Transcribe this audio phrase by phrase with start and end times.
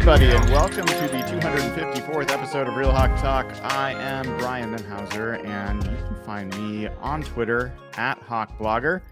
[0.00, 3.44] Everybody, and welcome to the 254th episode of Real Hawk Talk.
[3.62, 9.02] I am Brian Nemhauser, and you can find me on Twitter at HawkBlogger.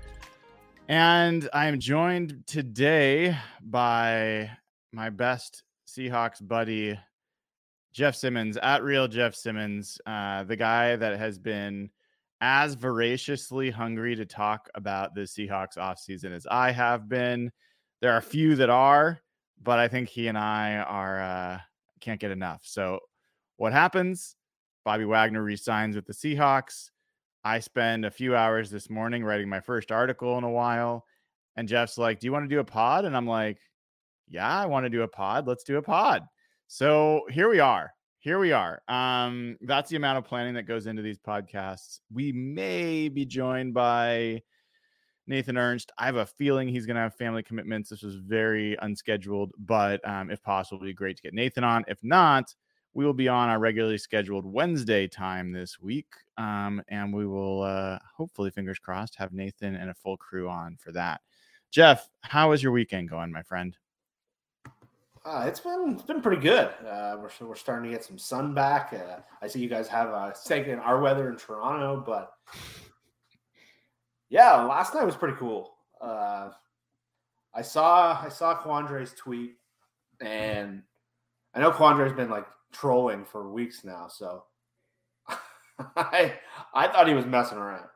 [0.88, 4.50] And I am joined today by
[4.90, 6.98] my best Seahawks buddy,
[7.92, 11.90] Jeff Simmons, at Real Jeff Simmons, uh, the guy that has been
[12.40, 17.52] as voraciously hungry to talk about the Seahawks offseason as I have been.
[18.00, 19.20] There are a few that are
[19.62, 21.58] but I think he and I are uh,
[22.00, 22.62] can't get enough.
[22.64, 23.00] So
[23.56, 24.36] what happens?
[24.84, 26.90] Bobby Wagner resigns with the Seahawks.
[27.44, 31.04] I spend a few hours this morning writing my first article in a while,
[31.56, 33.58] and Jeff's like, "Do you want to do a pod?" And I'm like,
[34.28, 35.46] "Yeah, I want to do a pod.
[35.46, 36.22] Let's do a pod."
[36.66, 37.92] So here we are.
[38.20, 38.82] Here we are.
[38.88, 42.00] Um, that's the amount of planning that goes into these podcasts.
[42.12, 44.42] We may be joined by
[45.28, 45.92] Nathan Ernst.
[45.98, 47.90] I have a feeling he's going to have family commitments.
[47.90, 51.84] This was very unscheduled, but um, if possible, be great to get Nathan on.
[51.86, 52.54] If not,
[52.94, 56.08] we will be on our regularly scheduled Wednesday time this week.
[56.38, 60.76] Um, and we will uh, hopefully, fingers crossed, have Nathan and a full crew on
[60.80, 61.20] for that.
[61.70, 63.76] Jeff, how is your weekend going, my friend?
[65.24, 66.68] Uh, it's been it's been pretty good.
[66.88, 68.94] Uh, we're we're starting to get some sun back.
[68.94, 72.32] Uh, I see you guys have uh, taken our weather in Toronto, but
[74.30, 75.74] yeah, last night was pretty cool.
[76.00, 76.50] Uh,
[77.54, 79.56] I saw I saw Quandre's tweet,
[80.20, 80.82] and
[81.54, 84.44] I know Quandre's been like trolling for weeks now, so
[85.96, 86.34] I
[86.74, 87.86] I thought he was messing around.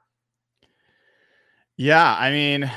[1.76, 2.70] Yeah, I mean,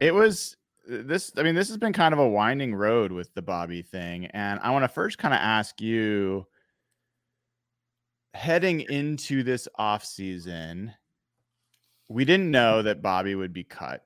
[0.00, 0.56] it was
[0.86, 1.32] this.
[1.36, 4.60] I mean, this has been kind of a winding road with the Bobby thing, and
[4.62, 6.46] I want to first kind of ask you,
[8.34, 10.94] heading into this off season
[12.10, 12.86] we didn't know mm-hmm.
[12.86, 14.02] that Bobby would be cut.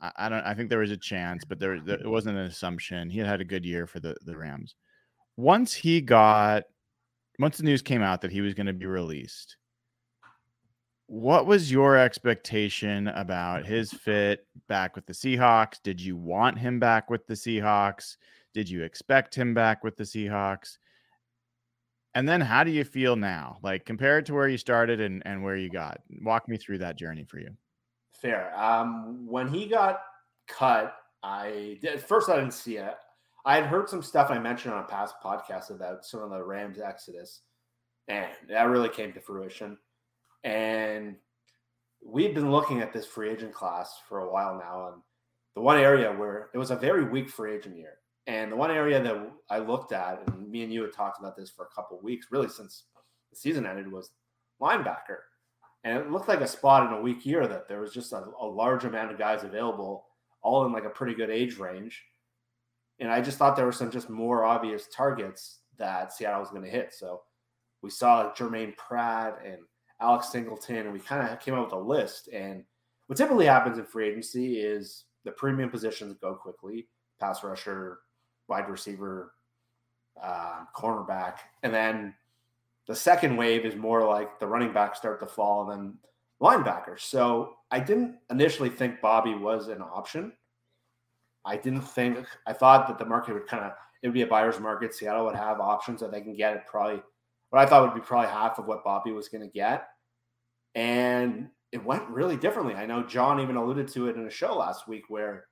[0.00, 0.44] I, I don't.
[0.44, 3.10] I think there was a chance, but there, there, it wasn't an assumption.
[3.10, 4.76] He had had a good year for the the Rams.
[5.36, 6.64] Once he got,
[7.38, 9.56] once the news came out that he was going to be released,
[11.06, 15.78] what was your expectation about his fit back with the Seahawks?
[15.82, 18.16] Did you want him back with the Seahawks?
[18.52, 20.76] Did you expect him back with the Seahawks?
[22.14, 23.58] And then how do you feel now?
[23.62, 26.00] Like compared to where you started and, and where you got?
[26.22, 27.50] Walk me through that journey for you.
[28.12, 28.52] Fair.
[28.60, 30.00] Um, when he got
[30.48, 32.94] cut, I at first I didn't see it.
[33.44, 36.42] I had heard some stuff I mentioned on a past podcast about some of the
[36.42, 37.40] Rams exodus,
[38.08, 39.78] and that really came to fruition.
[40.44, 41.16] And
[42.04, 45.02] we've been looking at this free agent class for a while now, and
[45.54, 48.70] the one area where it was a very weak free agent year, and the one
[48.70, 51.74] area that I looked at, and me and you had talked about this for a
[51.74, 52.84] couple weeks, really since
[53.30, 54.12] the season ended, was
[54.60, 55.18] linebacker.
[55.84, 58.22] And it looked like a spot in a weak year that there was just a,
[58.40, 60.06] a large amount of guys available,
[60.42, 62.04] all in like a pretty good age range.
[62.98, 66.64] And I just thought there were some just more obvious targets that Seattle was going
[66.64, 66.92] to hit.
[66.92, 67.22] So
[67.82, 69.58] we saw Germaine Pratt and
[70.02, 72.28] Alex Singleton, and we kind of came up with a list.
[72.28, 72.62] And
[73.06, 76.88] what typically happens in free agency is the premium positions go quickly
[77.18, 78.00] pass rusher,
[78.50, 79.32] wide receiver,
[80.22, 81.36] uh, cornerback.
[81.62, 82.14] And then
[82.86, 85.98] the second wave is more like the running backs start to fall and then
[86.42, 87.00] linebackers.
[87.00, 90.32] So I didn't initially think Bobby was an option.
[91.44, 94.26] I didn't think, I thought that the market would kind of, it would be a
[94.26, 94.94] buyer's market.
[94.94, 97.00] Seattle would have options that they can get at probably
[97.50, 99.88] what I thought would be probably half of what Bobby was going to get.
[100.74, 102.74] And it went really differently.
[102.74, 105.46] I know John even alluded to it in a show last week where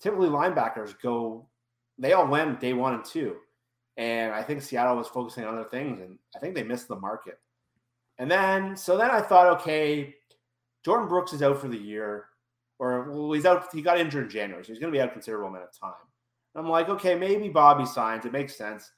[0.00, 1.48] typically linebackers go,
[2.00, 3.36] they all went day one and two.
[3.96, 6.96] And I think Seattle was focusing on other things, and I think they missed the
[6.96, 7.38] market.
[8.18, 10.14] And then, so then I thought, okay,
[10.86, 12.26] Jordyn Brooks is out for the year,
[12.78, 13.66] or well, he's out.
[13.72, 15.78] He got injured in January, so he's going to be out a considerable amount of
[15.78, 16.06] time.
[16.54, 18.24] And I'm like, okay, maybe Bobby signs.
[18.24, 18.90] It makes sense.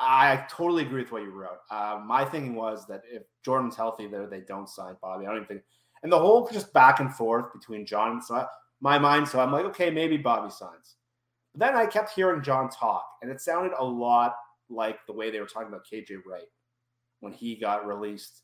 [0.00, 1.58] I totally agree with what you wrote.
[1.70, 5.26] Uh, my thinking was that if Jordyn's healthy, there they don't sign Bobby.
[5.26, 5.62] I don't even think,
[6.02, 8.46] and the whole just back and forth between John and so
[8.80, 9.28] my mind.
[9.28, 10.96] So I'm like, okay, maybe Bobby signs.
[11.58, 14.36] Then I kept hearing John talk, and it sounded a lot
[14.70, 16.46] like the way they were talking about KJ Wright
[17.18, 18.42] when he got released,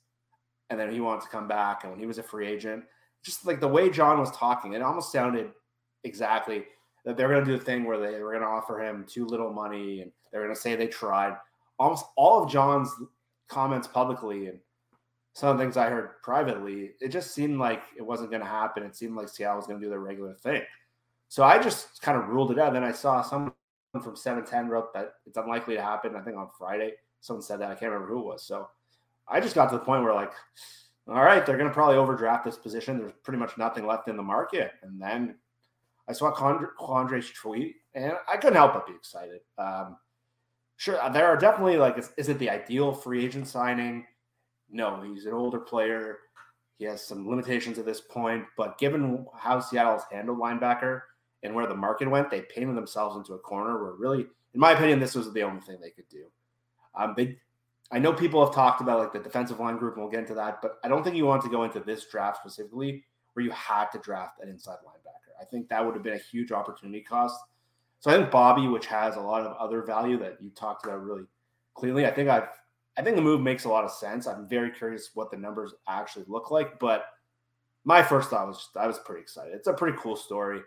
[0.69, 2.83] and then he wanted to come back, and when he was a free agent.
[3.23, 5.53] Just like the way John was talking, it almost sounded
[6.03, 6.65] exactly
[7.05, 9.27] that they're going to do the thing where they were going to offer him too
[9.27, 11.37] little money and they're going to say they tried.
[11.79, 12.91] Almost all of John's
[13.49, 14.59] comments publicly and
[15.35, 18.49] some of the things I heard privately, it just seemed like it wasn't going to
[18.49, 18.83] happen.
[18.83, 20.63] It seemed like Seattle was going to do their regular thing.
[21.29, 22.73] So I just kind of ruled it out.
[22.73, 23.53] Then I saw someone
[23.93, 26.17] from 710 wrote that it's unlikely to happen.
[26.17, 27.71] I think on Friday, someone said that.
[27.71, 28.47] I can't remember who it was.
[28.47, 28.69] So
[29.29, 30.33] I just got to the point where, like,
[31.09, 32.99] all right, they're going to probably overdraft this position.
[32.99, 34.73] There's pretty much nothing left in the market.
[34.83, 35.37] And then
[36.09, 39.41] I saw Quandre's tweet, and I couldn't help but be excited.
[39.59, 39.97] Um,
[40.77, 44.07] sure, there are definitely like, is, is, it the ideal free agent signing?
[44.71, 46.19] No, he's an older player.
[46.79, 51.03] He has some limitations at this point, but given how Seattle's handled linebacker
[51.45, 54.73] and where the market went, they painted themselves into a corner where really, in my
[54.73, 56.25] opinion, this was the only thing they could do.
[56.97, 57.39] Um, they,
[57.93, 60.35] I know people have talked about like the defensive line group, and we'll get into
[60.35, 63.05] that, but I don't think you want to go into this draft specifically
[63.35, 65.41] where you had to draft an inside linebacker.
[65.41, 67.39] I think that would have been a huge opportunity cost.
[68.01, 71.03] So I think Bobby, which has a lot of other value that you talked about
[71.03, 71.25] really
[71.75, 72.49] clearly, I think I've
[72.97, 74.27] I think the move makes a lot of sense.
[74.27, 77.07] I'm very curious what the numbers actually look like, but
[77.85, 79.53] my first thought was just, I was pretty excited.
[79.55, 80.61] It's a pretty cool story,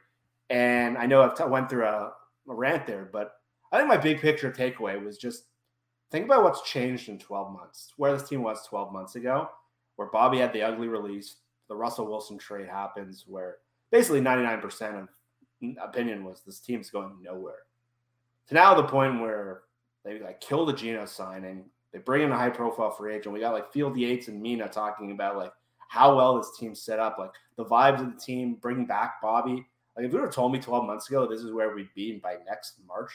[0.49, 2.11] and I know I've t- went through a,
[2.49, 3.33] a rant there, but
[3.71, 5.45] I think my big picture takeaway was just
[6.11, 7.93] think about what's changed in 12 months.
[7.97, 9.49] Where this team was 12 months ago,
[9.97, 13.57] where Bobby had the ugly release, the Russell Wilson trade happens, where
[13.91, 15.09] basically 99% of
[15.83, 17.63] opinion was this team's going nowhere.
[18.47, 19.63] To now the point where
[20.05, 23.33] they like kill the Geno signing, they bring in a high profile free agent.
[23.33, 25.51] We got like Field Yates and Mina talking about like
[25.89, 29.65] how well this team's set up, like the vibes of the team, bringing back Bobby.
[29.97, 32.19] Like if you would have told me 12 months ago this is where we'd be
[32.19, 33.11] by next March,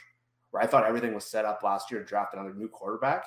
[0.51, 3.25] where I thought everything was set up last year to draft another new quarterback,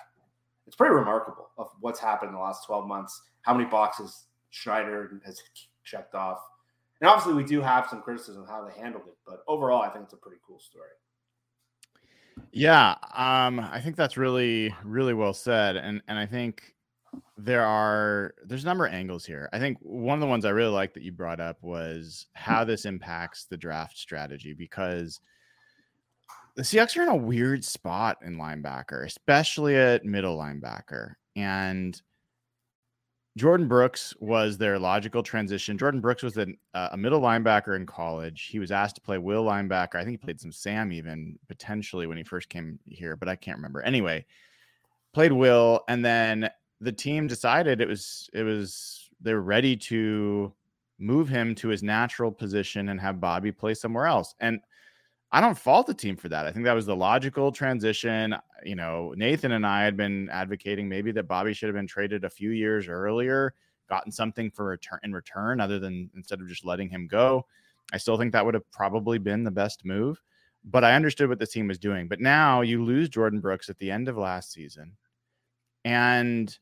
[0.67, 3.21] it's pretty remarkable of what's happened in the last 12 months.
[3.41, 5.41] How many boxes Schneider has
[5.83, 6.39] checked off
[7.01, 9.89] and obviously, we do have some criticism of how they handled it, but overall, I
[9.89, 10.89] think it's a pretty cool story.
[12.51, 16.74] Yeah, um, I think that's really, really well said, and and I think
[17.37, 19.49] there are there's a number of angles here.
[19.53, 22.63] I think one of the ones I really like that you brought up was how
[22.63, 25.19] this impacts the draft strategy because
[26.55, 32.01] the Seahawks are in a weird spot in linebacker, especially at middle linebacker, and
[33.37, 35.77] Jordyn Brooks was their logical transition.
[35.77, 38.43] Jordyn Brooks was a, uh, a middle linebacker in college.
[38.43, 39.95] He was asked to play will linebacker.
[39.95, 43.35] I think he played some Sam even potentially when he first came here, but I
[43.35, 43.81] can't remember.
[43.81, 44.25] Anyway,
[45.13, 46.49] played will, and then
[46.81, 50.53] the team decided it was it was they're ready to
[50.99, 54.35] move him to his natural position and have Bobby play somewhere else.
[54.39, 54.59] And
[55.31, 56.45] I don't fault the team for that.
[56.45, 58.33] I think that was the logical transition.
[58.33, 61.87] Uh, you know, Nathan and I had been advocating maybe that Bobby should have been
[61.87, 63.53] traded a few years earlier,
[63.89, 67.45] gotten something for return in return other than instead of just letting him go.
[67.91, 70.21] I still think that would have probably been the best move,
[70.63, 72.07] but I understood what the team was doing.
[72.07, 74.93] But now you lose Jordyn Brooks at the end of last season,
[75.83, 76.57] and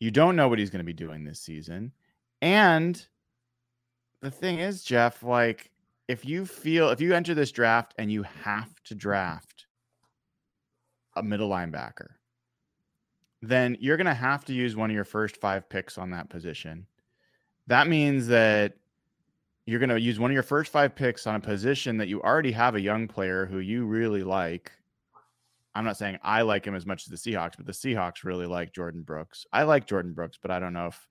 [0.00, 1.92] you don't know what he's going to be doing this season.
[2.42, 3.04] And
[4.20, 5.70] the thing is, Jeff, like
[6.08, 9.66] if you feel if you enter this draft and you have to draft
[11.16, 12.08] a middle linebacker,
[13.40, 16.28] then you're going to have to use one of your first five picks on that
[16.28, 16.86] position.
[17.66, 18.74] That means that
[19.66, 22.20] you're going to use one of your first five picks on a position that you
[22.20, 24.72] already have a young player who you really like.
[25.74, 28.46] I'm not saying I like him as much as the Seahawks, but the Seahawks really
[28.46, 29.46] like Jordyn Brooks.
[29.52, 31.08] I like Jordyn Brooks, but I don't know if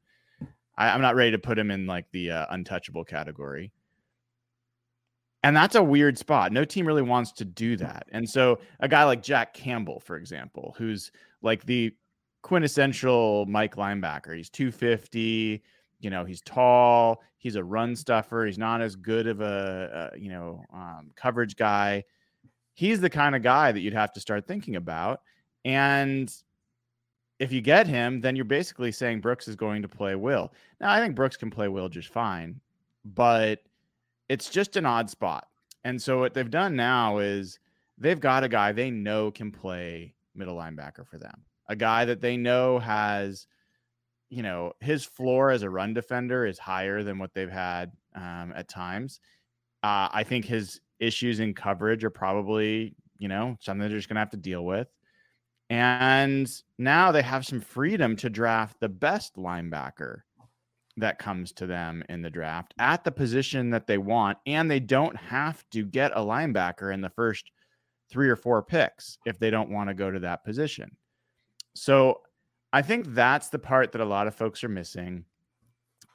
[0.77, 3.71] I, am not ready to put him in like the uh, untouchable category.
[5.43, 6.53] And that's a weird spot.
[6.53, 8.07] No team really wants to do that.
[8.13, 11.93] And so a guy like Jack Campbell, for example, who's like the
[12.41, 15.61] quintessential Mike linebacker, he's 250
[16.03, 20.19] you know he's tall he's a run stuffer he's not as good of a, a
[20.19, 22.03] you know um, coverage guy
[22.73, 25.21] he's the kind of guy that you'd have to start thinking about
[25.65, 26.33] and
[27.39, 30.91] if you get him then you're basically saying brooks is going to play will now
[30.91, 32.59] i think brooks can play will just fine
[33.05, 33.59] but
[34.29, 35.47] it's just an odd spot
[35.83, 37.59] and so what they've done now is
[37.97, 42.21] they've got a guy they know can play middle linebacker for them a guy that
[42.21, 43.47] they know has
[44.33, 48.51] you know, his floor as a run defender is higher than what they've had um,
[48.55, 49.19] at times.
[49.83, 54.15] Uh, I think his issues in coverage are probably, you know, something they're just going
[54.15, 54.87] to have to deal with.
[55.69, 60.19] And now they have some freedom to draft the best linebacker
[60.97, 64.37] that comes to them in the draft at the position that they want.
[64.45, 67.51] And they don't have to get a linebacker in the first
[68.09, 70.95] three or four picks if they don't want to go to that position.
[71.75, 72.21] So
[72.71, 75.25] I think that's the part that a lot of folks are missing.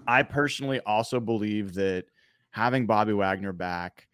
[0.07, 2.05] I personally also believe that
[2.51, 4.08] having Bobby Wagner back,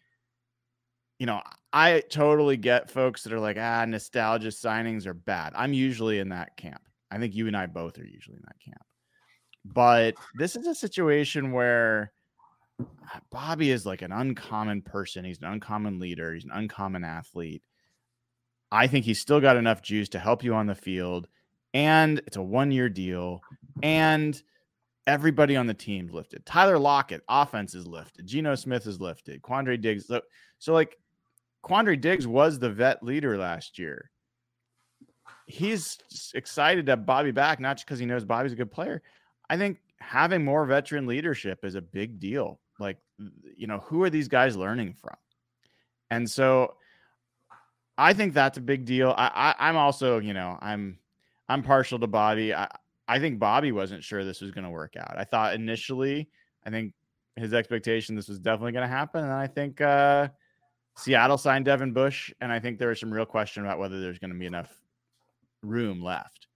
[1.19, 1.41] you know,
[1.71, 5.53] I totally get folks that are like, ah, nostalgia signings are bad.
[5.55, 6.81] I'm usually in that camp.
[7.11, 8.83] I think you and I both are usually in that camp.
[9.63, 12.11] But this is a situation where
[13.31, 15.25] Bobby is like an uncommon person.
[15.25, 16.33] He's an uncommon leader.
[16.33, 17.63] He's an uncommon athlete.
[18.71, 21.27] I think he's still got enough juice to help you on the field
[21.75, 23.41] and it's a one year deal,
[23.83, 24.41] and
[25.05, 26.45] everybody on the team's lifted.
[26.45, 28.25] Tyler Lockett, offense is lifted.
[28.25, 29.41] Geno Smith is lifted.
[29.41, 30.07] Quandre Diggs.
[30.07, 30.21] So,
[30.57, 30.97] so like
[31.65, 34.11] Quandre Diggs was the vet leader last year.
[35.47, 35.97] He's
[36.35, 39.01] excited to have Bobby back, not just because he knows Bobby's a good player.
[39.49, 42.59] I think having more veteran leadership is a big deal.
[42.79, 42.97] Like,
[43.57, 45.15] you know, who are these guys learning from?
[46.11, 46.75] And so
[47.97, 49.13] I think that's a big deal.
[49.17, 50.99] I, I I'm also, you know, I'm
[51.49, 52.53] I'm partial to Bobby.
[52.53, 52.67] I,
[53.07, 55.17] I think Bobby wasn't sure this was going to work out.
[55.17, 56.29] I thought initially,
[56.65, 56.93] I think
[57.35, 60.29] his expectation this was definitely going to happen, and I think uh,
[60.97, 64.19] Seattle signed Devin Bush, and I think there is some real question about whether there's
[64.19, 64.73] going to be enough
[65.61, 66.47] room left.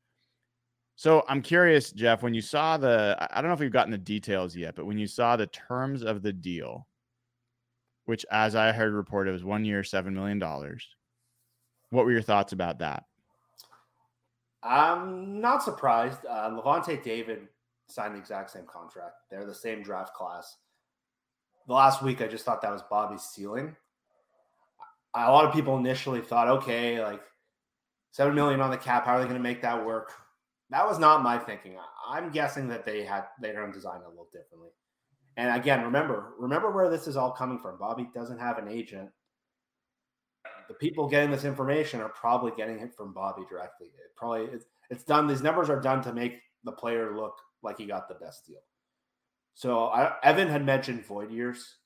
[0.96, 3.98] So I'm curious, Jeff, when you saw the, I don't know if we've gotten the
[3.98, 6.88] details yet, but when you saw the terms of the deal,
[8.06, 10.40] which as I heard reported was one year, $7 million,
[11.90, 13.06] what were your thoughts about that?
[14.62, 16.26] I'm not surprised.
[16.30, 17.48] Uh, Lavonte David
[17.88, 19.16] signed the exact same contract.
[19.32, 20.58] They're the same draft class.
[21.68, 23.76] The last week, I just thought that was Bobby's ceiling.
[25.16, 27.22] A lot of people initially thought, okay, like
[28.12, 29.06] seven million on the cap.
[29.06, 30.12] How are they going to make that work?
[30.70, 31.78] That was not my thinking.
[32.08, 34.70] I'm guessing that they had going design it a little differently.
[35.38, 37.80] And again, remember, remember where this is all coming from.
[37.80, 39.10] Bobby doesn't have an agent
[40.70, 43.88] the people getting this information are probably getting it from Bobby directly.
[43.88, 45.28] It probably it's, it's done.
[45.28, 48.62] These numbers are done to make the player look like he got the best deal.
[49.56, 51.78] So I, Evan had mentioned void years,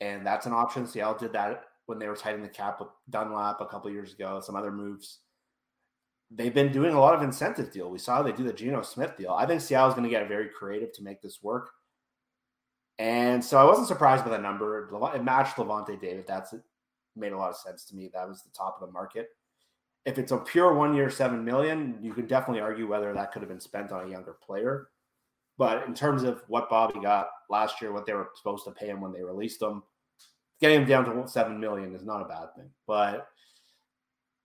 [0.00, 0.86] and that's an option.
[0.86, 4.40] Seattle did that when they were tightening the cap with Dunlap a couple years ago.
[4.40, 5.20] Some other moves.
[6.30, 7.90] They've been doing a lot of incentive deal.
[7.90, 9.32] We saw they do the Geno Smith deal.
[9.32, 11.70] I think Seattle's going to get very creative to make this work.
[12.98, 14.88] And so I wasn't surprised by the number.
[15.14, 16.26] It matched Lavonte David.
[16.26, 16.54] That's
[17.16, 18.10] made a lot of sense to me.
[18.12, 19.28] That was the top of the market.
[20.04, 23.42] If it's a pure one year, seven million, you can definitely argue whether that could
[23.42, 24.88] have been spent on a younger player.
[25.56, 28.88] But in terms of what Bobby got last year, what they were supposed to pay
[28.88, 29.82] him when they released him,
[30.64, 32.70] getting him down to seven million is not a bad thing.
[32.86, 33.28] But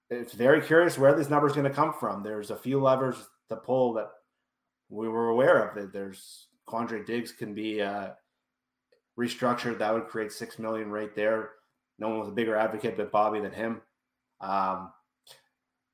[0.09, 2.23] it's very curious where this number is going to come from.
[2.23, 3.15] There's a few levers
[3.47, 4.09] to pull that
[4.89, 5.75] we were aware of.
[5.75, 8.09] That there's Quandre Diggs can be uh,
[9.17, 9.79] restructured.
[9.79, 11.51] That would create six million right there.
[11.99, 13.81] No one was a bigger advocate but Bobby than him.
[14.41, 14.91] Um,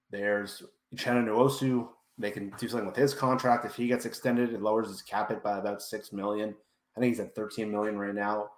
[0.10, 0.64] there's
[0.96, 1.88] Uchenna Nwosu.
[2.18, 3.66] They can do something with his contract.
[3.66, 6.56] If he gets extended, it lowers his cap it by about six million.
[6.98, 8.50] I think he's at 13 million right now.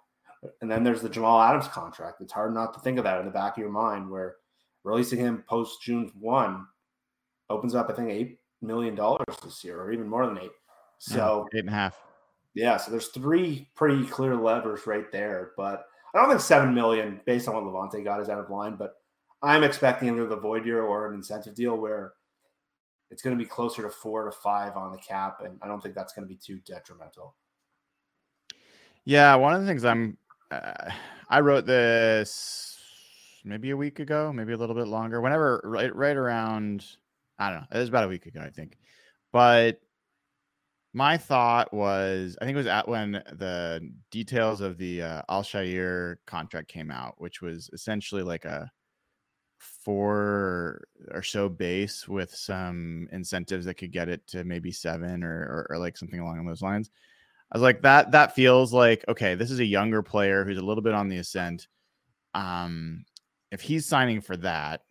[0.60, 2.20] And then there's the Jamal Adams contract.
[2.20, 4.36] It's hard not to think of that in the back of your mind where
[4.84, 6.66] releasing him post June 1
[7.50, 10.50] opens up, I think, eight million dollars this year, or even more than eight.
[10.98, 11.96] So eight and a half.
[12.54, 17.20] Yeah, so there's three pretty clear levers right there, but I don't think seven million,
[17.24, 18.76] based on what Lavonte got, is out of line.
[18.76, 18.94] But
[19.42, 22.14] I'm expecting either the void year or an incentive deal where
[23.10, 25.82] it's going to be closer to four to five on the cap, and I don't
[25.82, 27.36] think that's going to be too detrimental.
[29.04, 30.18] Yeah, one of the things I'm,
[30.50, 30.90] uh,
[31.28, 32.78] I wrote this
[33.44, 35.20] maybe a week ago, maybe a little bit longer.
[35.20, 36.84] Whenever, right, right around,
[37.38, 38.78] I don't know, it was about a week ago, I think.
[39.32, 39.80] But
[40.94, 46.16] my thought was, I think it was at when the details of the uh, Al-Shaair
[46.26, 48.70] contract came out, which was essentially like a
[49.58, 55.40] four or so base with some incentives that could get it to maybe seven or,
[55.40, 56.90] or, or like something along those lines.
[57.50, 60.64] I was like, that that feels like okay, this is a younger player who's a
[60.64, 61.68] little bit on the ascent.
[62.34, 63.04] Um,
[63.50, 64.82] if he's signing for that,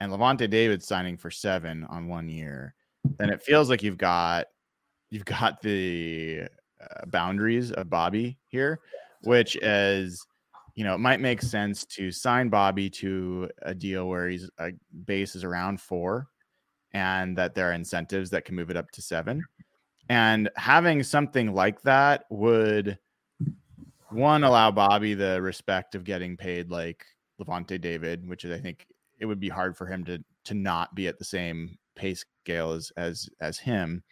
[0.00, 2.74] and Lavonte David's signing for seven on one year,
[3.18, 4.46] then it feels like you've got
[5.10, 6.42] you've got the
[6.80, 8.80] uh, boundaries of Bobby here,
[9.22, 10.26] which is
[10.74, 14.70] you know, it might make sense to sign Bobby to a deal where he's a
[15.04, 16.28] base is around four
[16.92, 19.44] and that there are incentives that can move it up to seven.
[20.10, 22.98] And having something like that would
[24.08, 27.04] one allow Bobby the respect of getting paid like
[27.40, 28.88] Lavonte David, which is I think
[29.20, 32.72] it would be hard for him to to not be at the same pay scale
[32.72, 34.02] as as as him.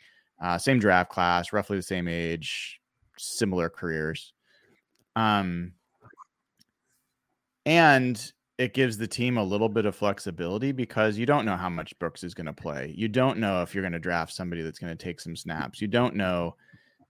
[0.40, 2.80] Uh, same draft class, roughly the same age,
[3.16, 4.32] similar careers.
[5.16, 5.72] Um,
[7.66, 11.68] and it gives the team a little bit of flexibility because you don't know how
[11.68, 12.92] much Brooks is going to play.
[12.96, 15.80] You don't know if you're going to draft somebody that's going to take some snaps.
[15.80, 16.56] You don't know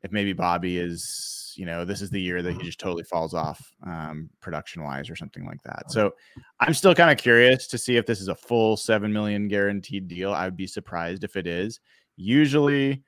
[0.03, 3.33] if maybe Bobby is, you know, this is the year that he just totally falls
[3.33, 5.91] off um, production wise or something like that.
[5.91, 6.13] So
[6.61, 10.07] I'm still kind of curious to see if this is a full 7 million guaranteed
[10.07, 10.35] deal.
[10.35, 11.81] I would be surprised if it is.
[12.17, 13.03] Usually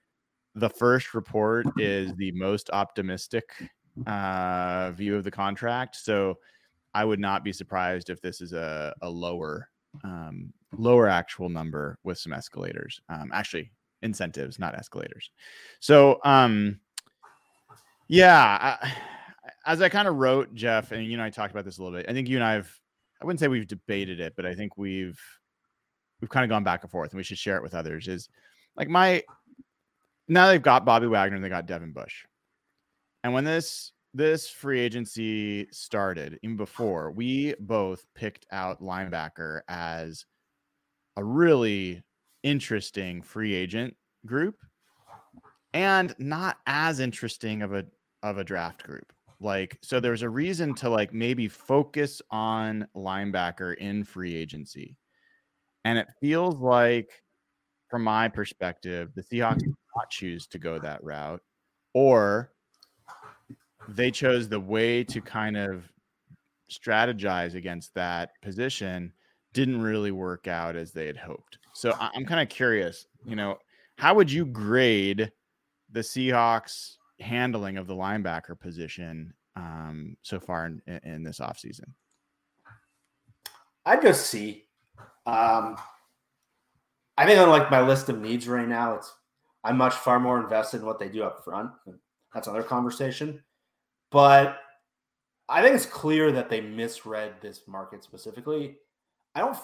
[0.55, 3.45] the first report is the most optimistic
[4.07, 5.97] uh, view of the contract.
[5.97, 6.39] So
[6.95, 9.69] I would not be surprised if this is a, a lower
[10.05, 13.01] um, lower actual number with some escalators.
[13.09, 13.71] Um, actually,
[14.03, 15.31] incentives, not escalators.
[15.81, 16.81] So, um,
[18.09, 18.93] yeah, I,
[19.67, 21.99] as I kind of wrote, Jeff, and you know, I talked about this a little
[21.99, 22.09] bit.
[22.09, 22.81] I think you and I've,
[23.21, 25.21] I wouldn't say we've debated it, but I think we've
[26.21, 28.09] we've kind of gone back and forth, and we should share it with others.
[28.09, 28.29] Is
[28.77, 29.23] like my
[30.29, 32.25] now they've got Bobby Wagner and they got Devin Bush,
[33.23, 40.25] and when this this free agency started, even before, we both picked out linebacker as
[41.17, 42.03] a really
[42.43, 43.95] interesting free agent
[44.27, 44.57] group
[45.75, 47.85] and not as interesting of a
[48.23, 49.13] of a draft group.
[49.41, 54.97] Like so there's a reason to like maybe focus on linebacker in free agency.
[55.85, 57.11] And it feels like
[57.89, 61.41] from my perspective, the Seahawks did not choose to go that route
[61.95, 62.53] or
[63.89, 65.85] they chose the way to kind of
[66.71, 69.13] strategize against that position
[69.53, 71.59] didn't really work out as they had hoped.
[71.75, 73.57] So I'm kind of curious, you know,
[73.97, 75.33] how would you grade
[75.91, 81.87] the Seahawks handling of the linebacker position um, so far in, in this offseason?
[83.85, 84.67] I just see.
[85.27, 85.77] Um,
[87.17, 89.13] I think on like my list of needs right now, it's
[89.65, 91.71] I'm much far more invested in what they do up front.
[92.33, 93.43] That's another conversation.
[94.11, 94.59] But
[95.49, 98.77] I think it's clear that they misread this market specifically.
[99.35, 99.57] I don't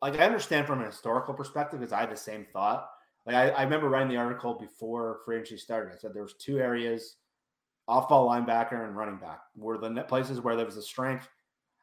[0.00, 2.88] like I understand from an historical perspective because I had the same thought.
[3.26, 5.92] Like I, I remember writing the article before free agency started.
[5.92, 7.16] I said there was two areas,
[7.86, 11.28] off ball linebacker and running back, were the places where there was a strength.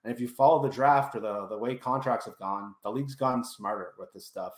[0.04, 3.16] And if you follow the draft or the the way contracts have gone, the league's
[3.16, 4.54] gone smarter with this stuff.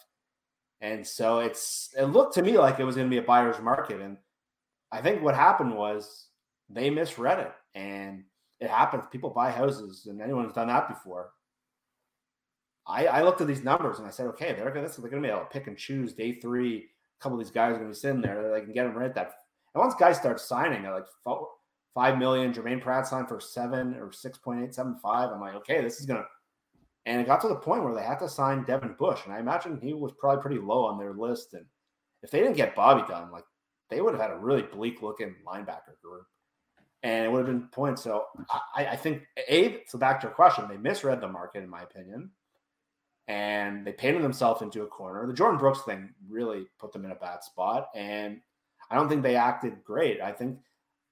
[0.79, 3.59] And so it's it looked to me like it was going to be a buyer's
[3.59, 3.99] market.
[3.99, 4.17] And
[4.91, 6.26] I think what happened was
[6.69, 7.51] they misread it.
[7.75, 8.23] And
[8.59, 9.05] it happens.
[9.11, 11.31] People buy houses, and anyone's done that before.
[12.87, 15.27] I, I looked at these numbers and I said, okay, they're gonna, they're gonna be
[15.27, 16.77] able to pick and choose day three.
[16.77, 18.51] A couple of these guys are gonna be sitting there.
[18.51, 19.33] They can get them right at that.
[19.75, 21.05] And once guys start signing at like
[21.93, 25.31] five million, Germaine Pratt signed for seven or six point eight seven five.
[25.31, 26.23] I'm like, okay, this is gonna.
[27.05, 29.39] And it got to the point where they had to sign Devin Bush, and I
[29.39, 31.53] imagine he was probably pretty low on their list.
[31.53, 31.65] And
[32.23, 33.45] if they didn't get Bobby done, like
[33.89, 36.25] they would have had a really bleak looking linebacker group
[37.07, 38.03] and it would have been points.
[38.03, 38.25] So
[38.75, 41.81] I, I think a so back to your question, they misread the market in my
[41.83, 42.31] opinion,
[43.29, 45.25] and they painted themselves into a corner.
[45.25, 48.41] The Jordyn Brooks thing really put them in a bad spot, and
[48.91, 50.19] I don't think they acted great.
[50.19, 50.59] I think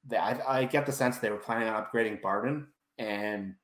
[0.10, 3.56] that I, I get the sense they were planning on upgrading Barton, and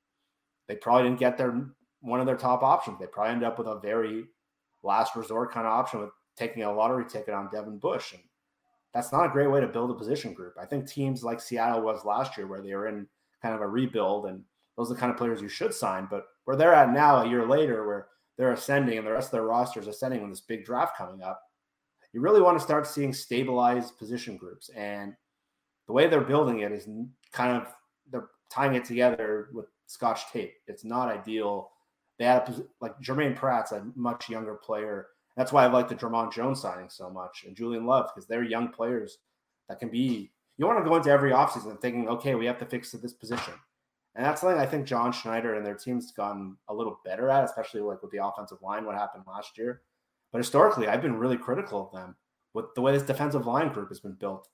[0.70, 1.68] they probably didn't get their
[2.00, 2.98] one of their top options.
[2.98, 4.24] They probably ended up with a very
[4.84, 8.14] last resort kind of option with taking a lottery ticket on Devin Bush.
[8.14, 8.22] And
[8.94, 10.56] that's not a great way to build a position group.
[10.62, 13.08] I think teams like Seattle was last year, where they were in
[13.42, 14.44] kind of a rebuild, and
[14.78, 16.08] those are the kind of players you should sign.
[16.10, 19.32] But where they're at now, a year later, where they're ascending and the rest of
[19.32, 21.42] their roster is ascending with this big draft coming up,
[22.14, 24.70] you really want to start seeing stabilized position groups.
[24.70, 25.14] And
[25.88, 26.88] the way they're building it is
[27.32, 27.74] kind of
[28.12, 30.54] they're tying it together with scotch tape.
[30.68, 31.72] It's not ideal.
[32.20, 35.96] They had a, like Germaine Pratt's a much younger player that's why I like the
[35.96, 39.20] Dre'Mont Jones signing so much and Julian Love because they're young players
[39.70, 40.32] that can be.
[40.58, 43.54] You want to go into every offseason thinking, okay, we have to fix this position.
[44.16, 47.46] And that's something I think John Schneider and their team's gotten a little better at,
[47.46, 49.82] especially like with the offensive line, what happened last year.
[50.32, 52.16] But historically, I've been really critical of them
[52.54, 54.50] with the way this defensive line group has been built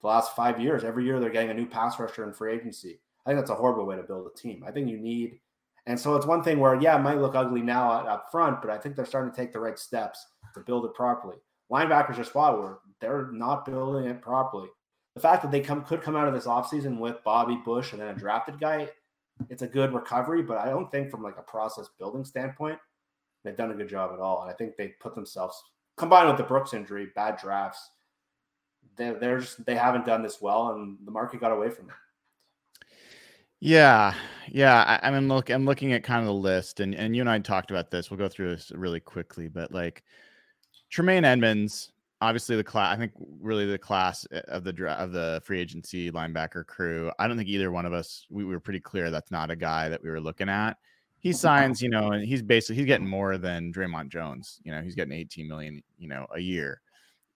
[0.00, 0.84] the last five years.
[0.84, 3.00] Every year they're getting a new pass rusher in free agency.
[3.26, 4.64] I think that's a horrible way to build a team.
[4.66, 5.40] I think you need
[5.86, 8.70] and so it's one thing where, yeah, it might look ugly now up front, but
[8.70, 11.36] I think they're starting to take the right steps to build it properly.
[11.70, 14.68] Linebackers are spot where they're not building it properly.
[15.14, 18.00] The fact that they come could come out of this offseason with Bobby Bush and
[18.00, 18.88] then a drafted guy,
[19.48, 22.78] it's a good recovery, but I don't think from like a process building standpoint,
[23.42, 24.42] they've done a good job at all.
[24.42, 25.60] And I think they put themselves
[25.96, 27.90] combined with the Brooks injury, bad drafts.
[28.96, 31.96] They, they're just, they haven't done this well, and the market got away from them.
[33.60, 34.14] Yeah,
[34.48, 34.98] yeah.
[35.02, 37.28] I, I mean, look, I'm looking at kind of the list, and and you and
[37.30, 38.10] I talked about this.
[38.10, 40.02] We'll go through this really quickly, but like
[40.90, 41.92] Tremaine Edmunds,
[42.22, 42.94] obviously the class.
[42.94, 47.12] I think really the class eh, of the of the free agency linebacker crew.
[47.18, 48.26] I don't think either one of us.
[48.30, 50.78] We, we were pretty clear that's not a guy that we were looking at.
[51.18, 54.60] He signs, you know, and he's basically he's getting more than Dre'Mont Jones.
[54.64, 56.80] You know, he's getting 18 million, you know, a year.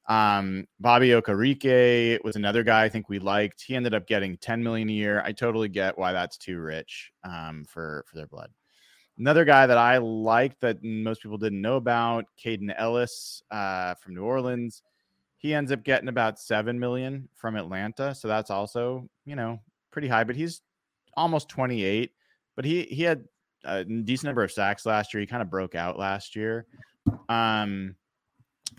[0.07, 3.63] Um, Bobby Okereke was another guy I think we liked.
[3.63, 5.23] He ended up getting 10 million a year.
[5.25, 8.51] I totally get why that's too rich um, for for their blood.
[9.19, 14.15] Another guy that I liked that most people didn't know about, Kaden Elliss uh, from
[14.15, 14.83] New Orleans.
[15.37, 20.09] He ends up getting about seven million from Atlanta, so that's also you know pretty
[20.09, 20.25] high.
[20.25, 20.61] But he's
[21.17, 22.11] almost 28.
[22.57, 23.25] But he he had
[23.65, 25.21] a decent number of sacks last year.
[25.21, 26.67] He kind of broke out last year.
[27.29, 27.97] Um,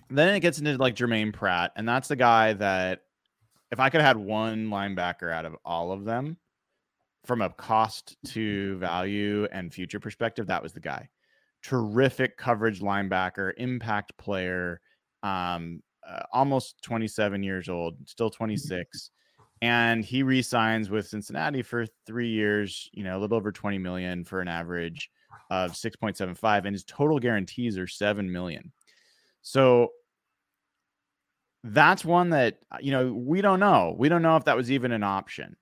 [0.09, 3.01] then it gets into like Germaine Pratt, and that's the guy that
[3.71, 6.37] if I could have had one linebacker out of all of them
[7.25, 11.09] from a cost to value and future perspective, that was the guy.
[11.63, 14.79] Terrific coverage linebacker, impact player,
[15.23, 19.09] um, uh, almost 27 years old, still 26.
[19.61, 24.23] And he re-signs with Cincinnati for three years, you know, a little over 20 million
[24.23, 25.09] for an average
[25.49, 28.71] of 6.75, and his total guarantees are 7 million.
[29.45, 29.91] So
[31.63, 33.95] that's one that uh, you know we don't know.
[33.95, 35.55] We don't know if that was even an option.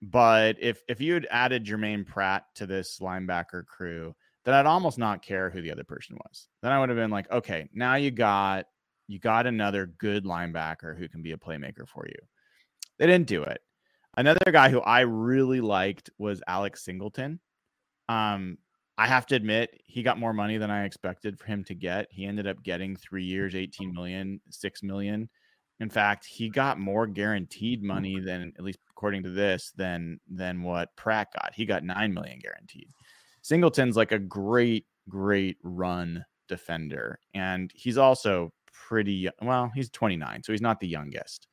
[0.00, 4.14] But if if you had added Germaine Pratt to this linebacker crew,
[4.46, 6.48] then I'd almost not care who the other person was.
[6.62, 8.64] Then I would have been like, okay, now you got
[9.06, 12.18] you got another good linebacker who can be a playmaker for you.
[12.98, 13.60] They didn't do it.
[14.16, 17.38] Another guy who I really liked was Alex Singleton.
[18.08, 18.56] Um,
[18.98, 22.06] I have to admit, he got more money than I expected for him to get.
[22.10, 25.28] He ended up getting three years, 18 million, 6 million.
[25.80, 30.62] In fact, he got more guaranteed money than, at least according to this, than than
[30.62, 31.52] what Pratt got.
[31.54, 32.88] He got 9 million guaranteed.
[33.42, 37.18] Singleton's like a great, great run defender.
[37.34, 41.48] And he's also pretty well, he's 29, so he's not the youngest.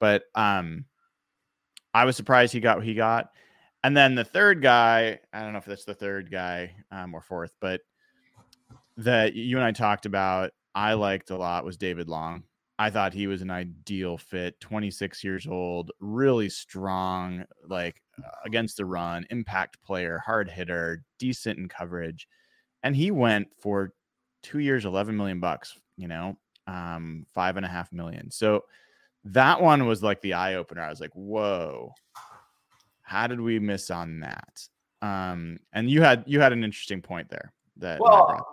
[0.00, 0.86] But um
[1.92, 3.30] I was surprised he got what he got.
[3.84, 7.20] And then the third guy, I don't know if that's the third guy um, or
[7.20, 7.80] fourth, but
[8.96, 12.42] that you and I talked about, I liked a lot was David Long.
[12.80, 14.60] I thought he was an ideal fit.
[14.60, 21.58] 26 years old, really strong, like uh, against the run, impact player, hard hitter, decent
[21.58, 22.28] in coverage.
[22.82, 23.92] And he went for
[24.42, 26.36] two years, 11 million bucks, you know,
[26.68, 28.30] um, five and a half million.
[28.30, 28.64] So
[29.24, 30.82] that one was like the eye opener.
[30.82, 31.92] I was like, whoa,
[33.08, 34.68] how did we miss on that?
[35.00, 37.54] Um, and you had you had an interesting point there.
[37.78, 38.46] That well,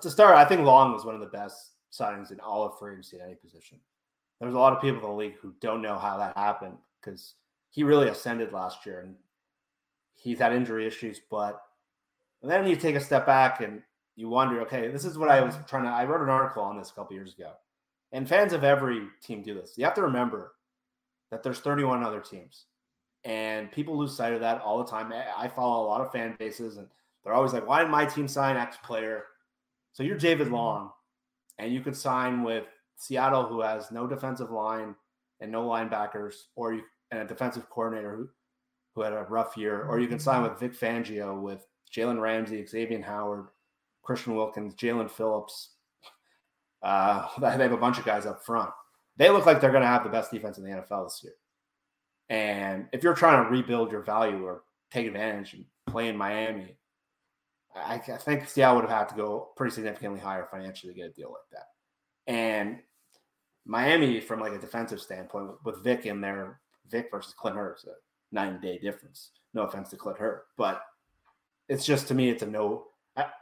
[0.00, 2.92] to start, I think Long was one of the best signings in all of free
[2.92, 3.78] agency at any position.
[4.40, 7.34] There's a lot of people in the league who don't know how that happened because
[7.70, 9.14] he really ascended last year and
[10.14, 11.20] he's had injury issues.
[11.30, 11.60] But
[12.42, 13.82] then you take a step back and
[14.16, 15.90] you wonder, okay, this is what I was trying to.
[15.90, 17.52] I wrote an article on this a couple years ago,
[18.12, 19.74] and fans of every team do this.
[19.76, 20.52] You have to remember
[21.30, 22.64] that there's 31 other teams.
[23.24, 25.12] And people lose sight of that all the time.
[25.12, 26.86] I follow a lot of fan bases, and
[27.24, 29.24] they're always like, why did my team sign X player?
[29.92, 30.90] So you're David Long,
[31.58, 32.64] and you could sign with
[32.96, 34.94] Seattle, who has no defensive line
[35.40, 38.28] and no linebackers, or you and a defensive coordinator who,
[38.94, 42.66] who had a rough year, or you can sign with Vic Fangio with Jalen Ramsey,
[42.66, 43.46] Xavier Howard,
[44.02, 45.70] Christian Wilkins, Jaelan Phillips.
[46.82, 48.70] Uh, they have a bunch of guys up front.
[49.16, 51.34] they look like they're going to have the best defense in the NFL this year.
[52.30, 56.76] And if you're trying to rebuild your value or take advantage and play in Miami,
[57.74, 61.10] I, I think Seattle would have had to go pretty significantly higher financially to get
[61.10, 61.68] a deal like that.
[62.32, 62.80] And
[63.64, 66.60] Miami, from like a defensive standpoint, with Vic in there,
[66.90, 67.92] Vic versus Clint Hurtt, a
[68.34, 69.30] nine day difference.
[69.54, 70.82] No offense to Clint Hurtt, but
[71.68, 72.86] it's just to me, it's a no.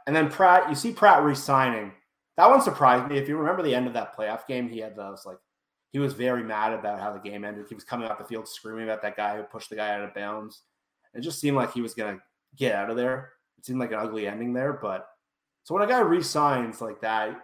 [0.05, 1.93] And then Pratt, you see Pratt resigning.
[2.35, 3.17] That one surprised me.
[3.17, 5.37] If you remember the end of that playoff game, he had those like
[5.91, 7.65] he was very mad about how the game ended.
[7.69, 10.03] He was coming off the field screaming about that guy who pushed the guy out
[10.03, 10.63] of bounds.
[11.13, 12.19] It just seemed like he was gonna
[12.55, 13.31] get out of there.
[13.57, 14.73] It seemed like an ugly ending there.
[14.73, 15.07] But
[15.63, 17.41] so when a guy resigns like that,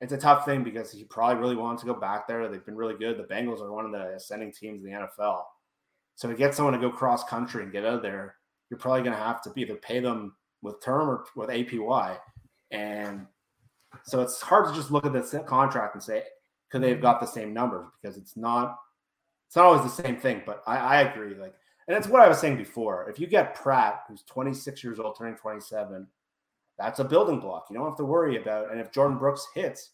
[0.00, 2.48] it's a tough thing because he probably really wants to go back there.
[2.48, 3.16] They've been really good.
[3.16, 5.44] The Bengals are one of the ascending teams in the NFL.
[6.16, 8.36] So to get someone to go cross country and get out of there,
[8.68, 12.16] you're probably going to have to either pay them with term or with APY.
[12.72, 13.26] And
[14.04, 16.24] so it's hard to just look at the contract and say,
[16.72, 17.86] could they have got the same numbers?
[18.00, 18.78] Because it's not,
[19.46, 20.42] it's not always the same thing.
[20.46, 21.34] But I, I agree.
[21.34, 21.54] Like,
[21.86, 23.10] and it's what I was saying before.
[23.10, 26.06] If you get Pratt, who's 26 years old, turning 27,
[26.78, 27.66] that's a building block.
[27.68, 28.72] You don't have to worry about.
[28.72, 29.90] And if Jordyn Brooks hits,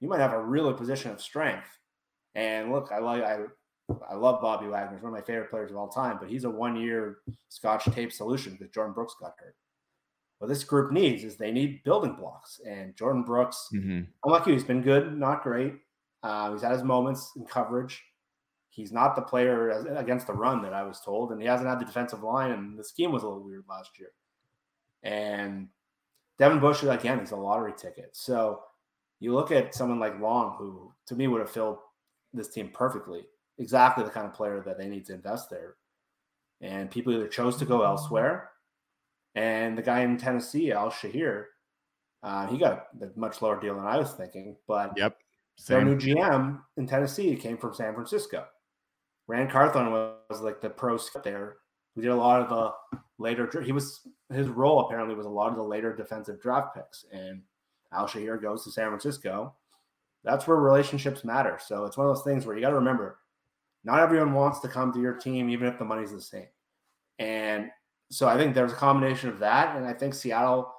[0.00, 1.78] you might have a real position of strength.
[2.34, 3.38] And look, I like I
[4.10, 4.96] I love Bobby Wagner.
[4.96, 8.12] He's one of my favorite players of all time, but he's a one-year Scotch tape
[8.12, 9.54] solution because Jordyn Brooks got hurt.
[10.38, 12.60] What this group needs is they need building blocks.
[12.66, 14.02] And Jordyn Brooks, mm-hmm.
[14.28, 15.74] I'm he's been good, not great.
[16.22, 18.02] Uh, he's had his moments in coverage.
[18.70, 21.78] He's not the player against the run that I was told, and he hasn't had
[21.78, 24.12] the defensive line, and the scheme was a little weird last year.
[25.02, 25.68] And
[26.38, 28.10] Devin Bush, again, he's a lottery ticket.
[28.12, 28.62] So
[29.20, 31.78] you look at someone like Long, who to me would have filled
[32.32, 33.26] this team perfectly,
[33.58, 35.74] exactly the kind of player that they need to invest there.
[36.60, 38.50] And people either chose to go elsewhere.
[39.34, 41.44] And the guy in Tennessee, Al-Shaair,
[42.22, 44.56] uh, he got a much lower deal than I was thinking.
[44.66, 45.18] But yep,
[45.68, 48.46] their new GM in Tennessee came from San Francisco.
[49.28, 51.56] Ran Carthon was, was like the pro there
[51.94, 53.48] who did a lot of the later.
[53.62, 54.00] He was
[54.32, 57.42] his role apparently was a lot of the later defensive draft picks, and
[57.92, 59.54] Al-Shaair goes to San Francisco.
[60.24, 61.58] That's where relationships matter.
[61.64, 63.18] So it's one of those things where you got to remember,
[63.84, 66.46] not everyone wants to come to your team, even if the money's the same.
[67.18, 67.70] And
[68.10, 70.72] so I think there's a combination of that, and I think Seattle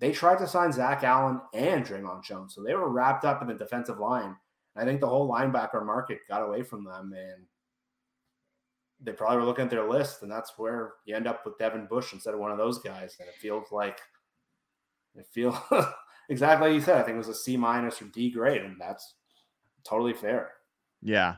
[0.00, 3.48] they tried to sign Zach Allen and Dre'Mont Jones, so they were wrapped up in
[3.48, 4.36] the defensive line.
[4.76, 7.44] I think the whole linebacker market got away from them, and
[9.00, 11.86] they probably were looking at their list, and that's where you end up with Devin
[11.86, 13.16] Bush instead of one of those guys.
[13.18, 14.00] And it feels like
[15.16, 15.56] it feels
[16.28, 16.98] exactly like you said.
[16.98, 19.14] I think it was a C minus or D grade, and that's
[19.84, 20.52] totally fair.
[21.02, 21.36] Yeah,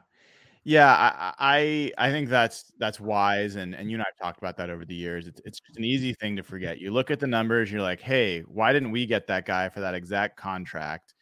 [0.64, 0.92] yeah.
[0.92, 4.70] I I, I think that's that's wise, and and you and I talked about that
[4.70, 5.26] over the years.
[5.26, 6.78] It's it's just an easy thing to forget.
[6.78, 9.80] You look at the numbers, you're like, hey, why didn't we get that guy for
[9.80, 11.14] that exact contract?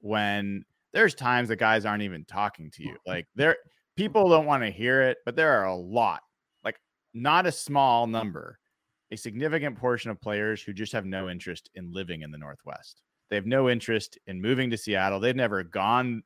[0.00, 3.10] When there's times that guys aren't even talking to you, mm-hmm.
[3.10, 3.56] like they're
[3.96, 6.20] people don't want to hear it, but there are a lot,
[6.64, 6.76] like
[7.14, 8.58] not a small number,
[9.10, 13.02] a significant portion of players who just have no interest in living in the Northwest.
[13.30, 15.18] They have no interest in moving to Seattle.
[15.18, 16.22] They've never gone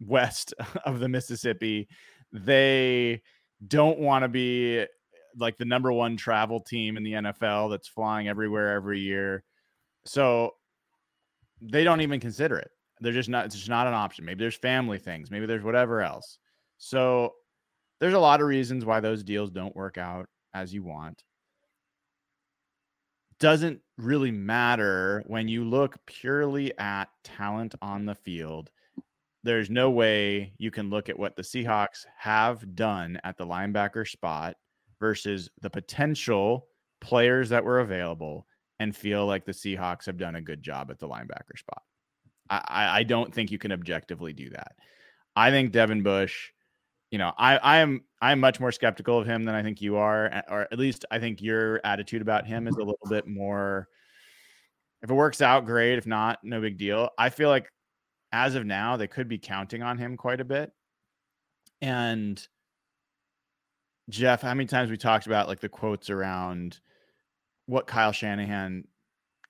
[0.00, 1.88] west of the Mississippi.
[2.34, 3.22] They
[3.66, 4.84] don't want to be
[5.36, 9.44] like the number one travel team in the NFL that's flying everywhere every year.
[10.04, 10.54] So
[11.60, 12.70] they don't even consider it.
[13.00, 14.24] They're just not, it's just not an option.
[14.24, 16.38] Maybe there's family things, maybe there's whatever else.
[16.78, 17.32] So
[18.00, 21.22] there's a lot of reasons why those deals don't work out as you want.
[23.40, 28.70] Doesn't really matter when you look purely at talent on the field.
[29.44, 34.08] There's no way you can look at what the Seahawks have done at the linebacker
[34.08, 34.56] spot
[34.98, 36.66] versus the potential
[37.00, 38.46] players that were available
[38.80, 41.82] and feel like the Seahawks have done a good job at the linebacker spot.
[42.50, 44.72] I, I don't think you can objectively do that.
[45.36, 46.50] I think Devin Bush
[47.14, 49.98] you know, I I am I'm much more skeptical of him than I think you
[49.98, 53.86] are, or at least I think your attitude about him is a little bit more.
[55.00, 55.96] If it works out, great.
[55.96, 57.10] If not, no big deal.
[57.16, 57.70] I feel like
[58.34, 60.72] as of now, they could be counting on him quite a bit.
[61.80, 62.44] And
[64.10, 66.80] Jeff, how many times we talked about like the quotes around
[67.66, 68.84] what Kyle Shanahan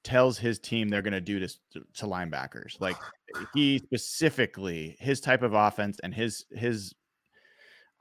[0.04, 1.48] tells his team they're going to do to,
[1.94, 2.78] to linebackers.
[2.78, 2.96] Like
[3.54, 6.94] he specifically his type of offense and his his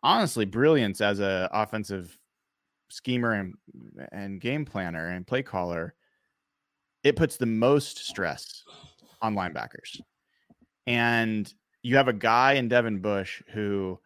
[0.04, 2.20] honestly brilliance as a offensive
[2.90, 3.54] schemer and
[4.12, 5.96] and game planner and play caller
[7.04, 8.64] it puts the most stress
[9.22, 10.00] on linebackers
[10.88, 14.00] and you have a guy in Devin Bush who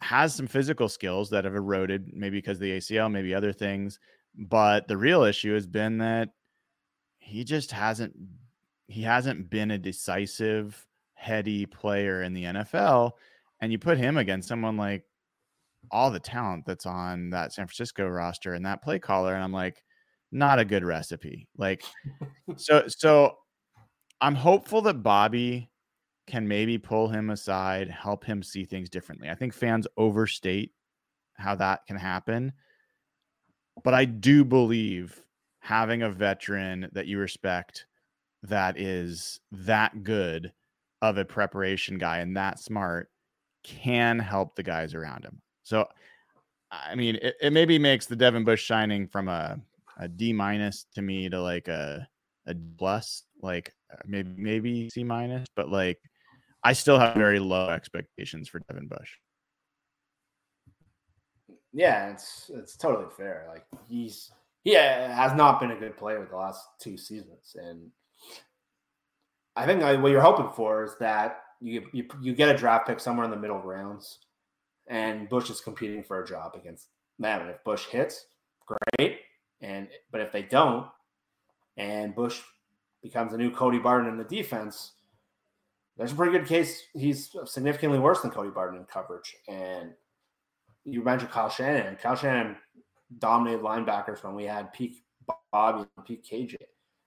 [0.00, 3.98] has some physical skills that have eroded maybe because the ACL maybe other things
[4.36, 6.30] but the real issue has been that
[7.18, 8.14] he just hasn't
[8.86, 13.12] he hasn't been a decisive heady player in the NFL,
[13.60, 15.04] and you put him against someone like
[15.90, 19.52] all the talent that's on that San Francisco roster and that play caller, and I'm
[19.52, 19.82] like,
[20.32, 21.48] not a good recipe.
[21.56, 21.82] Like,
[22.56, 23.38] so so
[24.24, 25.68] I'm hopeful that Bobby
[26.26, 29.28] can maybe pull him aside, help him see things differently.
[29.28, 30.72] I think fans overstate
[31.34, 32.54] how that can happen.
[33.82, 35.22] But I do believe
[35.58, 37.84] having a veteran that you respect
[38.44, 40.54] that is that good
[41.02, 43.10] of a preparation guy and that smart
[43.62, 45.42] can help the guys around him.
[45.64, 45.86] So,
[46.70, 49.60] I mean, it, it maybe makes the Devin Bush shining from a,
[49.98, 52.08] a D minus to me to like a,
[52.46, 53.74] a plus, like
[54.06, 55.98] maybe, maybe C minus, but like
[56.62, 59.10] I still have very low expectations for Devin Bush.
[61.72, 63.46] Yeah, it's it's totally fair.
[63.48, 64.30] Like he's
[64.62, 67.90] he uh, has not been a good player with the last two seasons, and
[69.56, 72.86] I think uh, what you're hoping for is that you you you get a draft
[72.86, 74.20] pick somewhere in the middle rounds,
[74.86, 77.42] and Bush is competing for a job against them.
[77.42, 78.26] And if Bush hits,
[78.66, 79.18] great.
[79.60, 80.86] And but if they don't,
[81.76, 82.40] and Bush
[83.04, 84.92] becomes a new Cody Barton in the defense,
[85.96, 89.36] there's a pretty good case he's significantly worse than Cody Barton in coverage.
[89.46, 89.92] And
[90.84, 91.96] you mentioned Kyle Shanahan.
[91.96, 92.56] Kyle Shanahan
[93.18, 95.04] dominated linebackers when we had peak
[95.52, 96.56] Bobby and peak KJ.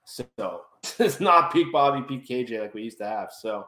[0.05, 0.61] So
[0.99, 3.31] it's not peak Bobby, peak KJ like we used to have.
[3.31, 3.65] So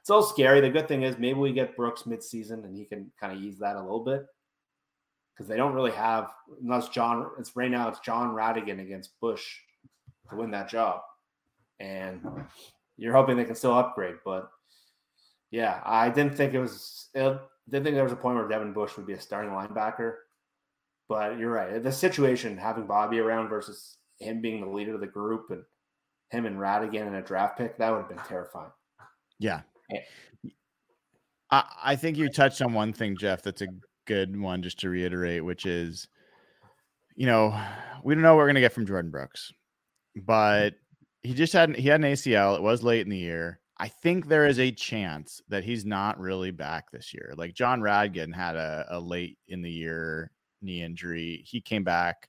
[0.00, 0.60] it's all scary.
[0.62, 3.58] The good thing is maybe we get Brooks midseason and he can kind of ease
[3.58, 4.26] that a little bit
[5.34, 7.26] because they don't really have unless John.
[7.38, 7.88] It's right now.
[7.88, 9.44] It's Jon Rhattigan against Bush
[10.30, 11.02] to win that job,
[11.80, 12.20] and
[12.96, 14.16] you're hoping they can still upgrade.
[14.24, 14.48] But
[15.50, 17.08] yeah, I didn't think it was.
[17.14, 20.14] It, didn't think there was a point where Devin Bush would be a starting linebacker.
[21.08, 21.82] But you're right.
[21.82, 25.62] The situation having Bobby around versus him being the leader of the group and
[26.30, 28.70] him and Rhattigan in a draft pick, that would have been terrifying.
[29.38, 29.60] Yeah.
[31.50, 33.68] I, I think you touched on one thing, Jeff, that's a
[34.06, 36.08] good one just to reiterate, which is,
[37.14, 37.58] you know,
[38.02, 39.52] we don't know what we're gonna get from Jordyn Brooks,
[40.16, 40.74] but
[41.26, 42.56] he just had he had an ACL.
[42.56, 43.60] It was late in the year.
[43.78, 47.34] I think there is a chance that he's not really back this year.
[47.36, 50.30] Like Jon Rhattigan had a, a late in the year
[50.62, 51.44] knee injury.
[51.46, 52.28] He came back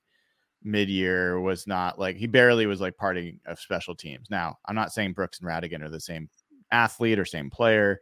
[0.62, 4.28] mid-year, was not like he barely was like parting of special teams.
[4.30, 6.28] Now, I'm not saying Brooks and Rhattigan are the same
[6.70, 8.00] athlete or same player,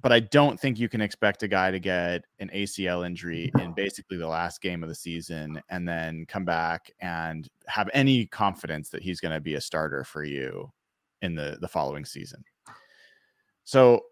[0.00, 3.72] but I don't think you can expect a guy to get an ACL injury in
[3.72, 8.90] basically the last game of the season and then come back and have any confidence
[8.90, 10.70] that he's going to be a starter for you
[11.22, 12.44] in the the following season.
[13.64, 14.04] So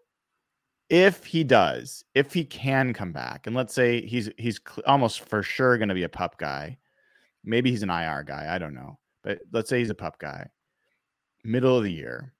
[0.89, 5.43] if he does, if he can come back, and let's say he's he's almost for
[5.43, 6.77] sure going to be a pup guy,
[7.43, 10.49] maybe he's an IR guy, I don't know, but let's say he's a pup guy,
[11.43, 12.33] middle of the year,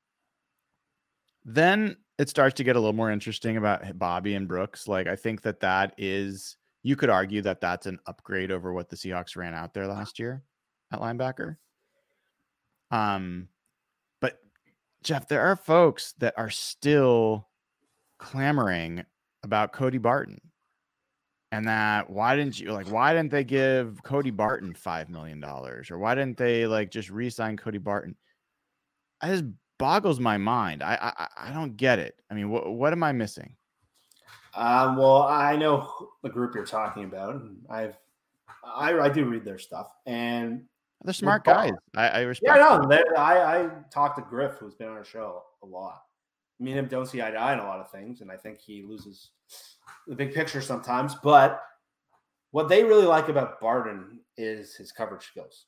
[1.43, 4.87] then it starts to get a little more interesting about Bobby and Brooks.
[4.87, 8.89] Like I think that that is you could argue that that's an upgrade over what
[8.89, 10.43] the Seahawks ran out there last year
[10.91, 11.57] at linebacker.
[12.91, 13.49] Um,
[14.21, 14.39] but
[15.03, 17.47] Jeff, there are folks that are still
[18.19, 19.03] clamoring
[19.43, 20.39] about Cody Barton.
[21.51, 25.89] And that why didn't you like why didn't they give Cody Barton five million dollars
[25.89, 28.15] or why didn't they like just re-sign Cody Barton?
[29.21, 29.45] I just
[29.77, 30.83] boggles my mind.
[30.83, 32.21] I I, I don't get it.
[32.29, 33.55] I mean, what what am I missing?
[34.55, 37.41] Um, well, I know the group you're talking about.
[37.69, 37.97] I've
[38.65, 40.63] I I do read their stuff, and
[41.03, 41.73] they're smart guys.
[41.95, 42.57] I, I respect.
[42.57, 46.03] Yeah, no, I I talked to Griff, who's been on our show a lot.
[46.59, 48.37] Me and him don't see eye to eye on a lot of things, and I
[48.37, 49.31] think he loses
[50.07, 51.15] the big picture sometimes.
[51.15, 51.61] But
[52.51, 55.65] what they really like about Barton is his coverage skills.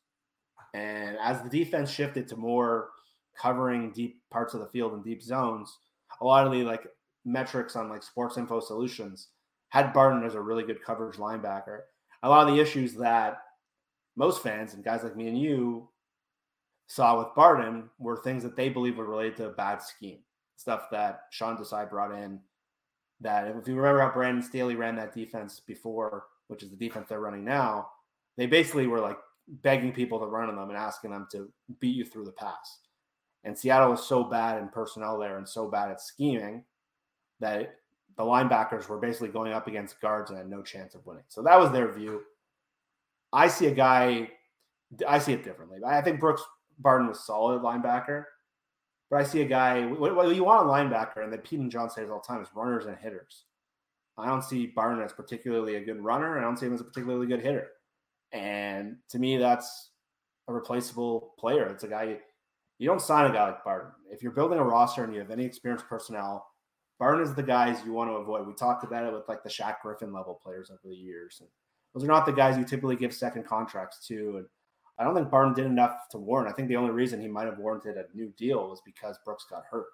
[0.73, 2.91] And as the defense shifted to more
[3.39, 5.77] covering deep parts of the field and deep zones,
[6.21, 6.87] a lot of the like
[7.25, 9.29] metrics on like Sports Info Solutions
[9.69, 11.81] had Barton as a really good coverage linebacker.
[12.23, 13.39] A lot of the issues that
[14.15, 15.89] most fans and guys like me and you
[16.87, 20.19] saw with Barton were things that they believe were related to a bad scheme,
[20.55, 22.39] stuff that Sean Desai brought in.
[23.19, 27.09] That if you remember how Brandon Staley ran that defense before, which is the defense
[27.09, 27.89] they're running now,
[28.37, 29.17] they basically were like
[29.47, 32.79] begging people to run on them and asking them to beat you through the pass.
[33.47, 36.65] And Seattle was so bad in personnel there and so bad at scheming
[37.39, 37.75] that
[38.17, 41.23] the linebackers were basically going up against guards and had no chance of winning.
[41.29, 42.23] So that was their view.
[43.31, 44.31] I see a guy,
[45.07, 45.79] I see it differently.
[45.85, 46.41] I think Brooks
[46.79, 48.25] Barton was solid linebacker,
[49.09, 51.89] but I see a guy, what, you want a linebacker, and that Pete and John
[51.89, 53.45] says all the time, is runners and hitters.
[54.17, 56.37] I don't see Barton as particularly a good runner.
[56.37, 57.69] I don't see him as a particularly good hitter.
[58.33, 59.91] And to me, that's
[60.49, 61.67] a replaceable player.
[61.67, 62.17] It's a guy
[62.79, 63.91] you don't sign a guy like Barton.
[64.11, 66.47] If you're building a roster and you have any experienced personnel,
[66.99, 68.47] Barton is the guys you want to avoid.
[68.47, 71.37] We talked about it with like the Shaq Griffin level players over the years.
[71.39, 71.49] And
[71.93, 74.37] those are not the guys you typically give second contracts to.
[74.37, 74.45] And
[74.99, 76.49] I don't think Barton did enough to warrant.
[76.49, 79.45] I think the only reason he might have warranted a new deal was because Brooks
[79.49, 79.87] got hurt.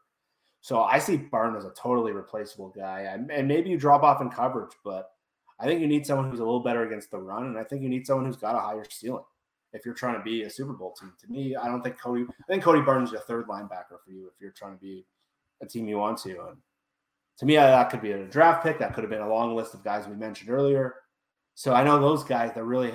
[0.62, 3.02] So I see Barton as a totally replaceable guy.
[3.02, 5.12] And maybe you drop off in coverage, but
[5.60, 7.48] I think you need someone who's a little better against the run.
[7.48, 9.24] And I think you need someone who's got a higher ceiling
[9.74, 11.14] if you're trying to be a Super Bowl team.
[11.22, 14.28] To me, I don't think Cody, I think Cody Barton's a third linebacker for you
[14.28, 15.06] if you're trying to be
[15.62, 16.30] a team you want to.
[16.48, 16.58] And
[17.40, 18.80] to me, that could be a draft pick.
[18.80, 20.96] That could have been a long list of guys we mentioned earlier.
[21.56, 22.94] So I know those guys, they're really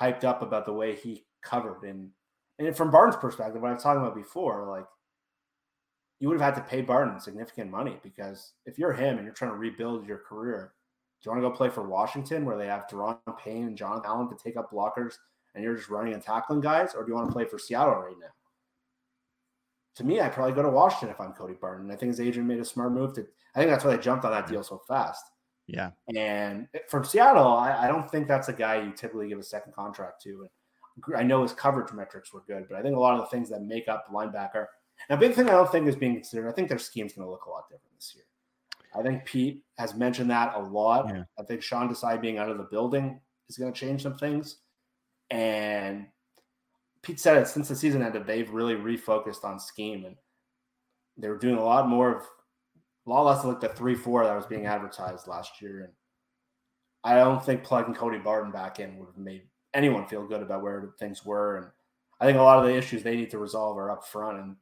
[0.00, 1.82] hyped up about the way he covered.
[1.82, 2.10] And,
[2.58, 4.86] and from Barnes' perspective, what I was talking about before, like,
[6.20, 9.34] you would have had to pay Barton significant money because if you're him and you're
[9.34, 10.72] trying to rebuild your career,
[11.20, 14.04] do you want to go play for Washington where they have Daron Payne and Jonathan
[14.06, 15.14] Allen to take up blockers
[15.54, 17.94] and you're just running and tackling guys, or do you want to play for Seattle
[17.94, 18.28] right now?
[19.96, 21.90] To me, I'd probably go to Washington if I'm Cody Barton.
[21.90, 23.26] I think his agent made a smart move to.
[23.54, 25.24] I think that's why they jumped on that deal so fast.
[25.66, 25.90] Yeah.
[26.16, 29.74] And from Seattle, I, I don't think that's a guy you typically give a second
[29.74, 30.46] contract to.
[31.04, 33.26] And I know his coverage metrics were good, but I think a lot of the
[33.26, 34.66] things that make up the linebacker
[35.08, 37.26] and a big thing I don't think is being considered, I think their scheme's going
[37.26, 38.24] to look a lot different this year.
[38.94, 41.08] I think Pete has mentioned that a lot.
[41.08, 41.24] Yeah.
[41.38, 44.58] I think Sean Desai being out of the building is going to change some things.
[45.32, 46.08] And
[47.00, 50.14] Pete said it since the season ended, they've really refocused on scheme and
[51.16, 52.22] they were doing a lot more of
[53.06, 55.84] a lot less of like the three four that was being advertised last year.
[55.84, 55.92] And
[57.02, 60.62] I don't think plugging Cody Barton back in would have made anyone feel good about
[60.62, 61.56] where things were.
[61.56, 61.66] And
[62.20, 64.38] I think a lot of the issues they need to resolve are up front.
[64.38, 64.56] And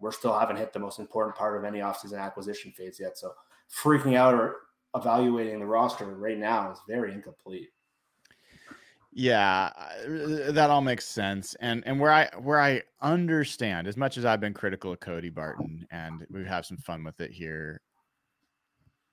[0.00, 3.16] we're still haven't hit the most important part of any offseason acquisition phase yet.
[3.16, 3.32] So
[3.72, 4.56] freaking out or
[4.96, 7.68] evaluating the roster right now is very incomplete.
[9.16, 11.54] Yeah, uh, that all makes sense.
[11.60, 15.30] And and where I where I understand as much as I've been critical of Cody
[15.30, 17.80] Barton and we have some fun with it here.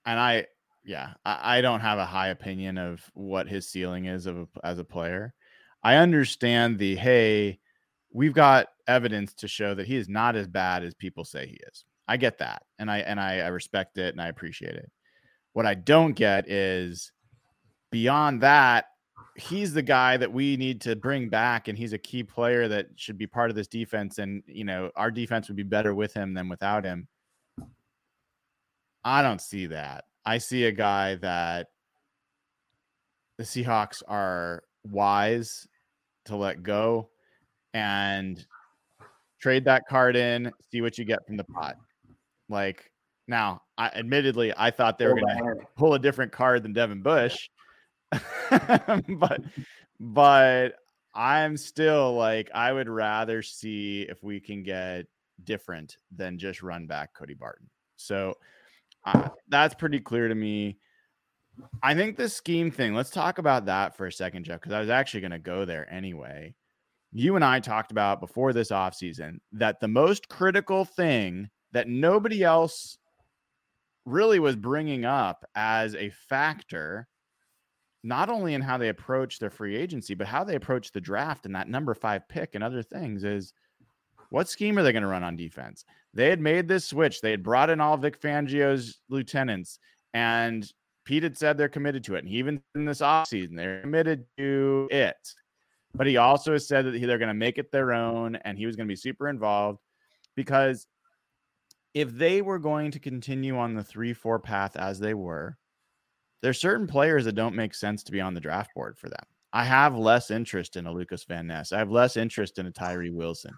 [0.08, 0.48] And I
[0.84, 4.48] yeah, I, I don't have a high opinion of what his ceiling is of a,
[4.64, 5.36] as a player.
[5.84, 7.60] I understand the hey,
[8.12, 11.60] we've got evidence to show that he is not as bad as people say he
[11.72, 11.86] is.
[12.08, 12.64] I get that.
[12.80, 14.92] And I and I, I respect it and I appreciate it.
[15.54, 17.12] What I don't get is
[17.92, 18.86] beyond that,
[19.36, 22.88] he's the guy that we need to bring back and he's a key player that
[22.96, 26.14] should be part of this defense and you know our defense would be better with
[26.14, 27.08] him than without him.
[29.04, 30.06] I don't see that.
[30.26, 31.68] I see a guy that
[33.38, 35.68] the seahawks are wise
[36.26, 37.10] to let go
[37.74, 38.46] and
[39.40, 41.78] trade that card in see what you get from the pot.
[42.50, 42.92] Like
[43.28, 47.02] now I, admittedly i thought they were going to pull a different card than devin
[47.02, 47.50] bush
[49.08, 49.42] but
[50.00, 50.76] but
[51.14, 55.06] I'm still like I would rather see if we can get
[55.44, 57.70] different than just run back Cody Barton.
[57.98, 58.36] So
[59.06, 60.78] uh, that's pretty clear to me.
[61.84, 64.80] I think the scheme thing, let's talk about that for a second, Jeff, because I
[64.80, 66.56] was actually going to go there anyway.
[67.12, 72.44] You and I talked about before this offseason that the most critical thing that nobody
[72.44, 72.98] else
[74.06, 77.08] really was bringing up as a factor
[78.04, 81.46] not only in how they approach their free agency, but how they approach the draft
[81.46, 83.54] and that number five pick and other things is
[84.30, 85.86] what scheme are they going to run on defense?
[86.14, 87.22] They had made this switch.
[87.22, 89.78] They had brought in all Vic Fangio's lieutenants,
[90.14, 90.70] and
[91.06, 92.24] Pete had said they're committed to it.
[92.24, 95.34] And even in this offseason, they're committed to it.
[95.94, 98.66] But he also has said that they're going to make it their own, and he
[98.66, 99.80] was going to be super involved
[100.36, 100.88] because
[101.94, 105.58] if they were going to continue on the 3 4 path as they were,
[106.42, 109.24] there's certain players that don't make sense to be on the draft board for them.
[109.54, 111.74] I have less interest in a Lucas Van Ness.
[111.74, 113.54] I have less interest in a Tyree Wilson.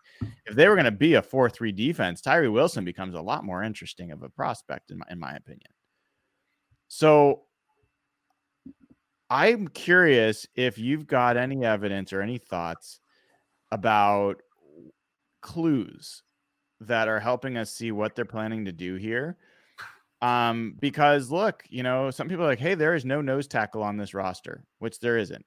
[0.45, 3.43] If they were going to be a 4 3 defense, Tyree Wilson becomes a lot
[3.45, 5.69] more interesting of a prospect, in my, in my opinion.
[6.87, 7.43] So
[9.29, 12.99] I'm curious if you've got any evidence or any thoughts
[13.71, 14.41] about
[15.41, 16.23] clues
[16.81, 19.37] that are helping us see what they're planning to do here
[20.23, 23.83] um, because look, you know, some people are like, hey, there is no nose tackle
[23.83, 25.45] on this roster, which there isn't.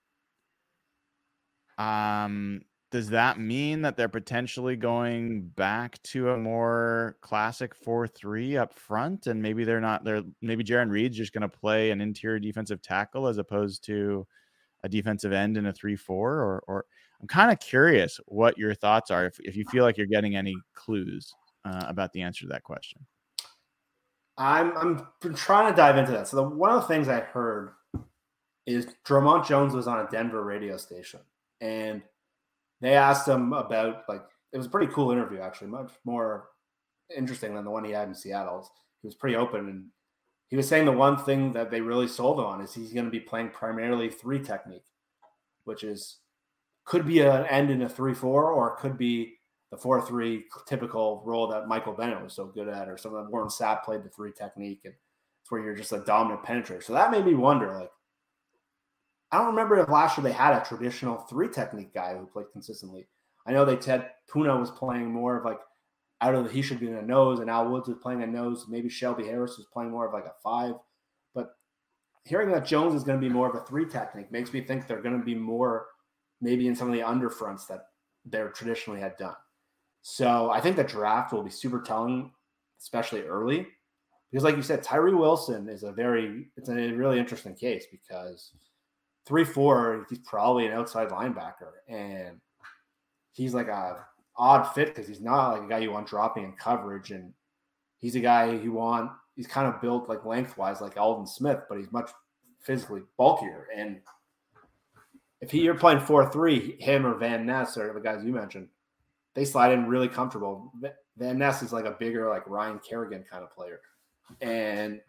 [1.78, 2.60] Um,
[2.90, 9.26] does that mean that they're potentially going back to a more classic 4-3 up front
[9.26, 12.82] and maybe they're not they're maybe Jarran Reed's just going to play an interior defensive
[12.82, 14.26] tackle as opposed to
[14.84, 16.84] a defensive end in a 3-4 or or
[17.20, 20.36] I'm kind of curious what your thoughts are if, if you feel like you're getting
[20.36, 23.06] any clues uh, about the answer to that question.
[24.38, 26.28] I'm I'm trying to dive into that.
[26.28, 27.72] So the, one of the things I heard
[28.66, 31.20] is Dre'Mont Jones was on a Denver radio station,
[31.60, 32.02] and
[32.80, 34.22] they asked him about like
[34.52, 36.48] it was a pretty cool interview actually, much more
[37.16, 38.68] interesting than the one he had in Seattle.
[39.02, 39.86] He was pretty open and
[40.48, 43.10] he was saying the one thing that they really sold on is he's going to
[43.10, 44.84] be playing primarily three technique,
[45.64, 46.18] which is
[46.84, 49.35] could be an end in a three four or could be
[49.76, 53.28] the four three typical role that Michael Bennett was so good at, or some of
[53.28, 54.94] Warren Sapp played the three technique, and
[55.42, 56.82] it's where you're just a dominant penetrator.
[56.82, 57.90] So that made me wonder, like,
[59.30, 62.46] I don't remember if last year they had a traditional three technique guy who played
[62.52, 63.06] consistently.
[63.46, 65.60] I know they said Poona was playing more of like
[66.20, 68.26] out of the, he should be in a nose, and Al Woods was playing a
[68.26, 68.66] nose.
[68.68, 70.74] Maybe Shelby Harris was playing more of like a five.
[71.34, 71.50] But
[72.24, 74.86] hearing that Jones is going to be more of a three technique makes me think
[74.86, 75.86] they're going to be more
[76.40, 77.80] maybe in some of the underfronts that
[78.24, 79.36] they're traditionally had done.
[80.08, 82.30] So I think the draft will be super telling,
[82.80, 83.66] especially early,
[84.30, 88.52] because like you said, Tyree Wilson is a very it's a really interesting case because
[89.26, 92.40] three four he's probably an outside linebacker and
[93.32, 96.52] he's like a odd fit because he's not like a guy you want dropping in
[96.52, 97.32] coverage, and
[97.98, 99.10] he's a guy you want.
[99.34, 102.10] He's kind of built like lengthwise, like Aldon Smith, but he's much
[102.60, 103.66] physically bulkier.
[103.76, 103.98] And
[105.40, 108.68] if he, you're playing four three, him or Van Ness or the guys you mentioned,
[109.36, 110.72] they slide in really comfortable.
[111.18, 113.80] Van Ness is like a bigger, like Ryan Kerrigan kind of player,
[114.40, 115.00] and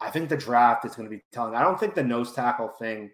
[0.00, 1.54] I think the draft is going to be telling.
[1.54, 3.10] I don't think the nose tackle thing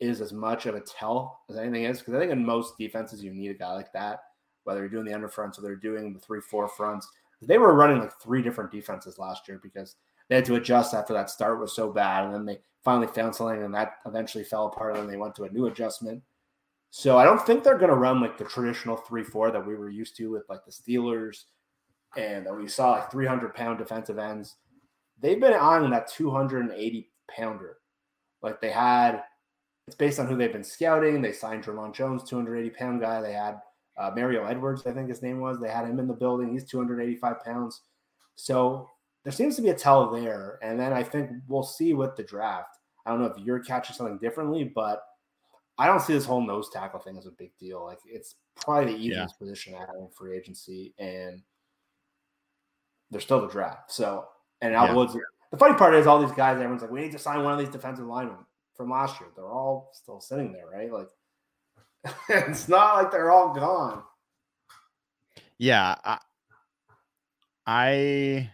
[0.00, 3.22] is as much of a tell as anything is because I think in most defenses
[3.22, 4.18] you need a guy like that,
[4.64, 7.08] whether you're doing the underfronts or they're doing the three four fronts.
[7.40, 9.96] They were running like three different defenses last year because
[10.28, 13.34] they had to adjust after that start was so bad, and then they finally found
[13.34, 16.22] something, and that eventually fell apart, and then they went to a new adjustment.
[16.96, 19.74] So I don't think they're going to run like the traditional three four that we
[19.74, 21.42] were used to with like the Steelers,
[22.16, 24.54] and that we saw like 300 pound defensive ends.
[25.20, 27.78] They've been on that 280 pounder,
[28.42, 29.24] like they had
[29.88, 31.20] it's based on who they've been scouting.
[31.20, 33.20] They signed Dre'Mont Jones, 280 pound guy.
[33.20, 33.56] They had
[33.98, 35.58] uh, Mario Edwards, I think his name was.
[35.58, 36.52] They had him in the building.
[36.52, 37.80] He's 285 pounds.
[38.36, 38.88] So
[39.24, 40.60] there seems to be a tell there.
[40.62, 42.78] And then I think we'll see with the draft.
[43.04, 45.02] I don't know if you're catching something differently, but
[45.78, 47.84] I don't see this whole nose tackle thing as a big deal.
[47.84, 49.38] Like it's probably the easiest yeah.
[49.38, 51.42] position to have in free agency, and
[53.10, 53.92] there's still the draft.
[53.92, 54.26] So
[54.60, 54.94] and Al yeah.
[54.94, 55.16] Woods.
[55.50, 56.56] The funny part is all these guys.
[56.56, 58.38] Everyone's like, we need to sign one of these defensive linemen
[58.76, 59.30] from last year.
[59.36, 60.92] They're all still sitting there, right?
[60.92, 61.08] Like
[62.28, 64.02] it's not like they're all gone.
[65.58, 66.18] Yeah, I,
[67.66, 68.50] I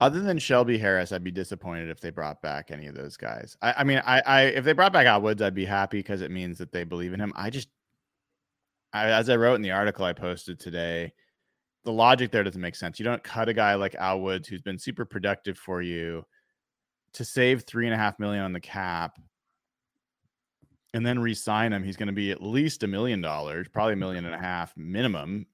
[0.00, 3.56] other than Shelby Harris, I'd be disappointed if they brought back any of those guys.
[3.62, 6.22] I, I mean, I, I if they brought back Al Woods, I'd be happy because
[6.22, 7.32] it means that they believe in him.
[7.34, 7.68] I just,
[8.92, 11.12] I, as I wrote in the article I posted today,
[11.84, 12.98] the logic there doesn't make sense.
[12.98, 16.24] You don't cut a guy like Al Woods who's been super productive for you
[17.14, 19.18] to save three and a half million on the cap
[20.94, 23.96] and then re-sign him, he's going to be at least a million dollars, probably a
[23.96, 25.46] million and a half minimum.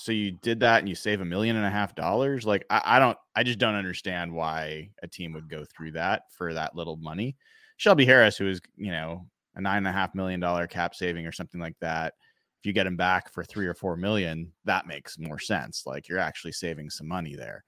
[0.00, 2.46] So you did that and you save a million and a half dollars.
[2.46, 6.24] Like I, I, don't, I just don't understand why a team would go through that
[6.30, 7.36] for that little money.
[7.76, 11.26] Shelby Harris, who is you know a nine and a half million dollar cap saving
[11.26, 12.14] or something like that,
[12.60, 15.84] if you get him back for three or four million, that makes more sense.
[15.86, 17.64] Like you're actually saving some money there.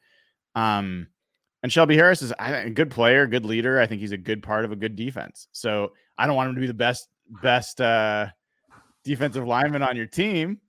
[0.55, 1.09] Um,
[1.63, 3.81] and Shelby Harris is a good player, good leader.
[3.81, 5.47] I think he's a good part of a good defense.
[5.53, 7.09] So I don't want him to be the best
[7.43, 8.27] best uh,
[9.05, 10.61] defensive lineman on your team,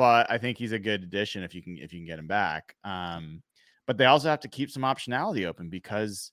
[0.00, 2.26] but I think he's a good addition if you can if you can get him
[2.26, 2.74] back.
[2.84, 3.42] Um,
[3.86, 6.32] but they also have to keep some optionality open because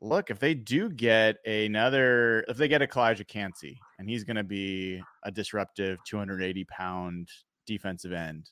[0.00, 4.36] look, if they do get another, if they get a Calijah Kancey and he's going
[4.36, 7.28] to be a disruptive 280 pound
[7.66, 8.50] defensive end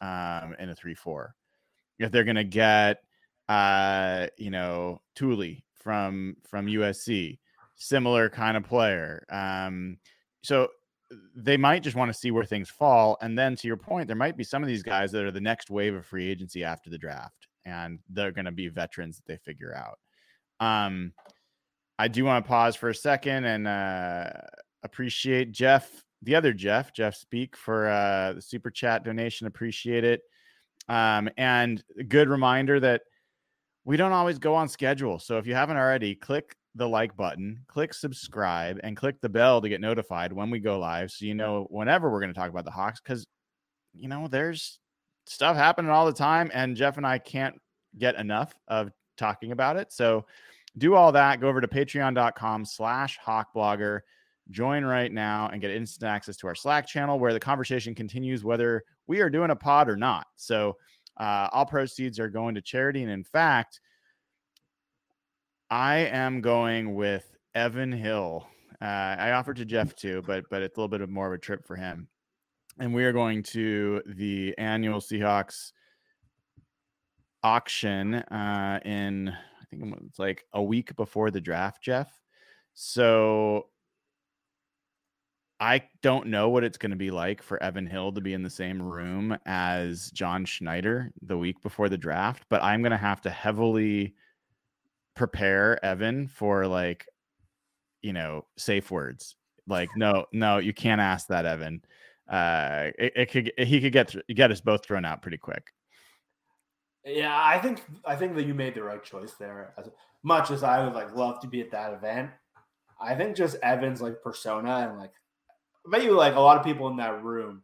[0.00, 1.34] um, in a three four,
[1.98, 2.98] if they're going to get
[3.48, 7.40] uh, you know, Tuli from from USC,
[7.74, 9.26] similar kind of player.
[9.28, 9.98] Um,
[10.44, 10.68] so
[11.34, 13.16] they might just want to see where things fall.
[13.20, 15.40] And then to your point, there might be some of these guys that are the
[15.40, 19.26] next wave of free agency after the draft, and they're going to be veterans that
[19.26, 19.98] they figure out.
[20.58, 21.12] Um,
[21.98, 24.30] I do want to pause for a second and uh,
[24.82, 25.90] appreciate Jeff,
[26.22, 29.46] the other Jeff, Jeff Speak for uh, the super chat donation.
[29.46, 30.22] Appreciate it.
[30.88, 33.02] Um, and a good reminder that
[33.84, 35.18] we don't always go on schedule.
[35.18, 39.60] So if you haven't already, click the like button, click subscribe, and click the bell
[39.60, 42.50] to get notified when we go live so you know whenever we're going to talk
[42.50, 43.26] about the Hawks because,
[43.94, 44.78] you know, there's
[45.26, 46.50] stuff happening all the time.
[46.52, 47.56] And Jeff and I can't
[47.98, 49.92] get enough of talking about it.
[49.92, 50.26] So
[50.78, 51.40] do all that.
[51.40, 54.00] Go over to patreon.com slash hawkblogger.
[54.50, 58.44] Join right now and get instant access to our Slack channel where the conversation continues
[58.44, 60.26] whether we are doing a pod or not.
[60.36, 60.76] So,
[61.16, 63.02] uh, all proceeds are going to charity.
[63.02, 63.80] And in fact,
[65.70, 68.46] I am going with Evan Hill.
[68.80, 71.32] Uh, I offered to Jeff too, but but it's a little bit of more of
[71.32, 72.08] a trip for him.
[72.78, 75.72] and we are going to the annual Seahawks
[77.42, 82.10] auction uh, in I think it's like a week before the draft, Jeff.
[82.74, 83.68] So
[85.58, 88.42] I don't know what it's going to be like for Evan Hill to be in
[88.42, 92.98] the same room as John Schneider the week before the draft, but I'm going to
[92.98, 94.14] have to heavily
[95.16, 97.06] prepare Evan for like,
[98.02, 99.36] you know, safe words.
[99.66, 101.82] Like, no, no, you can't ask that, Evan.
[102.28, 105.72] Uh, it, it could, he could get get us both thrown out pretty quick.
[107.04, 109.72] Yeah, I think I think that you made the right choice there.
[109.78, 109.88] As
[110.22, 112.30] much as I would like love to be at that event,
[113.00, 115.12] I think just Evan's like persona and like
[115.86, 117.62] maybe like a lot of people in that room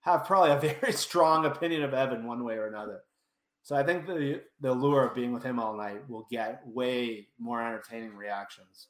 [0.00, 3.00] have probably a very strong opinion of Evan one way or another.
[3.70, 7.28] So I think the the lure of being with him all night will get way
[7.38, 8.88] more entertaining reactions.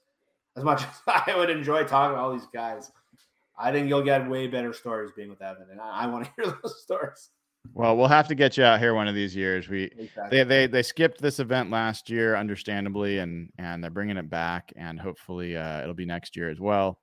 [0.57, 2.91] As much as I would enjoy talking to all these guys,
[3.59, 6.31] I think you'll get way better stories being with Evan, and I, I want to
[6.43, 7.28] hear those stories.
[7.74, 9.68] Well, we'll have to get you out here one of these years.
[9.68, 10.39] We exactly.
[10.39, 14.72] they, they they skipped this event last year, understandably, and and they're bringing it back,
[14.76, 16.99] and hopefully uh, it'll be next year as well.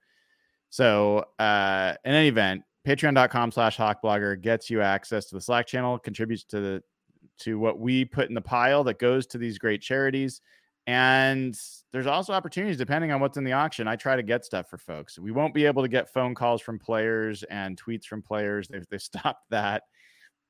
[0.72, 6.00] So, uh, in any event, patreon.com slash hawkblogger gets you access to the Slack channel,
[6.00, 6.84] contributes to the
[7.40, 10.42] to what we put in the pile that goes to these great charities.
[10.88, 11.60] And
[11.92, 13.88] there's also opportunities depending on what's in the auction.
[13.88, 15.20] I try to get stuff for folks.
[15.20, 18.68] We won't be able to get phone calls from players and tweets from players.
[18.72, 19.84] They've, they've stopped that.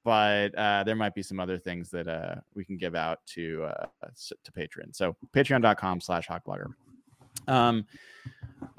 [0.03, 3.65] But uh, there might be some other things that uh, we can give out to
[3.65, 3.87] uh,
[4.43, 4.97] to patrons.
[4.97, 6.67] So patreon.com slash hawkblogger.
[7.47, 7.85] Um,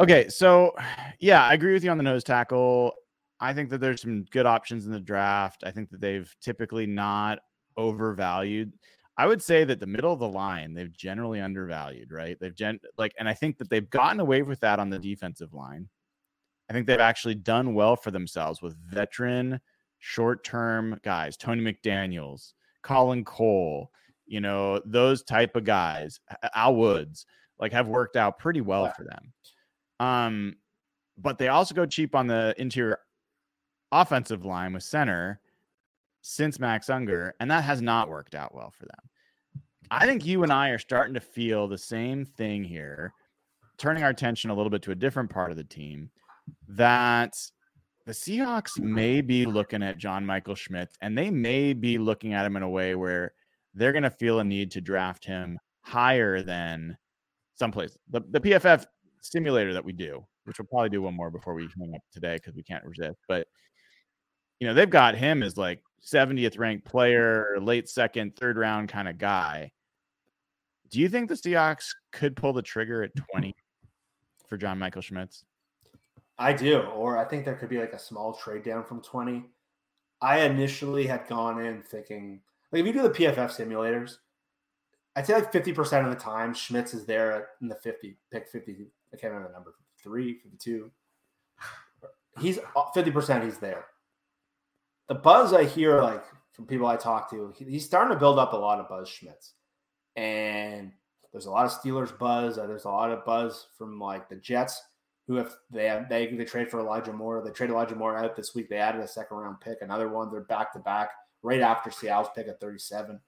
[0.01, 0.75] okay, so
[1.21, 2.95] yeah, I agree with you on the nose tackle.
[3.41, 5.65] I think that there's some good options in the draft.
[5.65, 7.41] I think that they've typically not
[7.79, 8.73] overvalued.
[9.17, 12.37] I would say that the middle of the line, they've generally undervalued, right?
[12.39, 15.55] They've gen like, and I think that they've gotten away with that on the defensive
[15.55, 15.89] line.
[16.71, 19.61] I think they've actually done well for themselves with veteran,
[19.99, 22.53] short term guys, Tony McDaniels,
[22.83, 23.91] Colin Cole,
[24.27, 26.21] you know, those type of guys,
[26.55, 27.27] Al Woods
[27.59, 29.33] like have worked out pretty well for them.
[29.99, 30.57] Um,
[31.17, 33.01] but they also go cheap on the interior
[33.91, 35.41] offensive line with center
[36.29, 39.11] since Max Unger, and that has not worked out well for them.
[39.91, 43.15] I think you and I are starting to feel the same thing here,
[43.79, 46.11] turning our attention a little bit to a different part of the team
[46.69, 47.33] that
[48.05, 52.45] the Seahawks may be looking at John Michael Schmitz and they may be looking at
[52.45, 53.33] him in a way where
[53.73, 56.99] they're going to feel a need to draft him higher than
[57.55, 57.97] someplace.
[58.11, 58.85] The the PFF
[59.23, 62.35] simulator that we do, which we'll probably do one more before we hang up today
[62.35, 63.19] because we can't resist.
[63.29, 63.47] But
[64.61, 69.09] you know, they've got him as like 70th ranked player, late second, third round kind
[69.09, 69.71] of guy.
[70.91, 73.55] Do you think the Seahawks could pull the trigger at 20
[74.47, 75.45] for John Michael Schmitz?
[76.39, 79.45] I do, or I think there could be like a small trade down from 20.
[80.23, 82.41] I initially had gone in thinking,
[82.73, 84.17] like, if you do the PFF simulators,
[85.17, 88.87] I'd say like 50% of the time, Schmitz is there in the 50, pick 50.
[89.13, 90.91] I can't remember the number, 53, 52.
[92.41, 93.87] He's 50% uh, he's there.
[95.09, 98.53] The buzz I hear, like from people I talk to, he's starting to build up
[98.53, 99.55] a lot of buzz Schmitz.
[100.17, 100.93] And
[101.33, 102.59] there's a lot of Steelers buzz.
[102.59, 104.83] Uh, there's a lot of buzz from like the Jets
[105.27, 107.43] who have they have they they trade for Elijah Moore.
[107.45, 108.69] They traded Elijah Moore out this week.
[108.69, 110.31] They added a second round pick, another one.
[110.31, 111.11] They're back to back
[111.43, 113.21] right after Seattle's pick at 37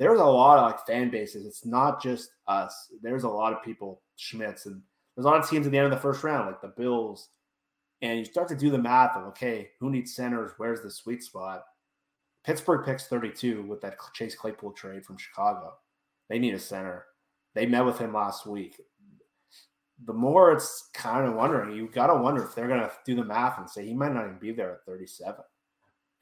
[0.00, 1.46] there's a lot of like fan bases.
[1.46, 2.90] It's not just us.
[3.02, 4.80] There's a lot of people, Schmitz, and
[5.14, 7.28] there's a lot of teams at the end of the first round, like the Bills.
[8.02, 10.52] And you start to do the math of okay, who needs centers?
[10.56, 11.64] Where's the sweet spot?
[12.44, 15.74] Pittsburgh picks 32 with that Chase Claypool trade from Chicago.
[16.28, 17.04] They need a center.
[17.54, 18.80] They met with him last week.
[20.06, 23.14] The more it's kind of wondering, you got to wonder if they're going to do
[23.14, 25.44] the math and say he might not even be there at 37.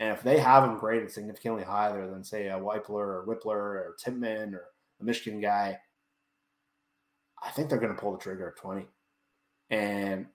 [0.01, 3.97] And if they have him graded significantly higher than, say, a Wypler or Wypler or
[4.03, 4.65] Tippmann or
[5.01, 5.79] a Michigan guy,
[7.43, 8.87] I think they're going to pull the trigger at 20.
[9.71, 10.27] And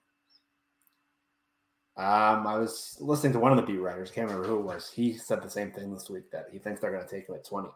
[1.96, 4.90] um, I was listening to one of the beat writers, can't remember who it was.
[4.90, 7.36] He said the same thing this week that he thinks they're going to take him
[7.36, 7.68] at 20.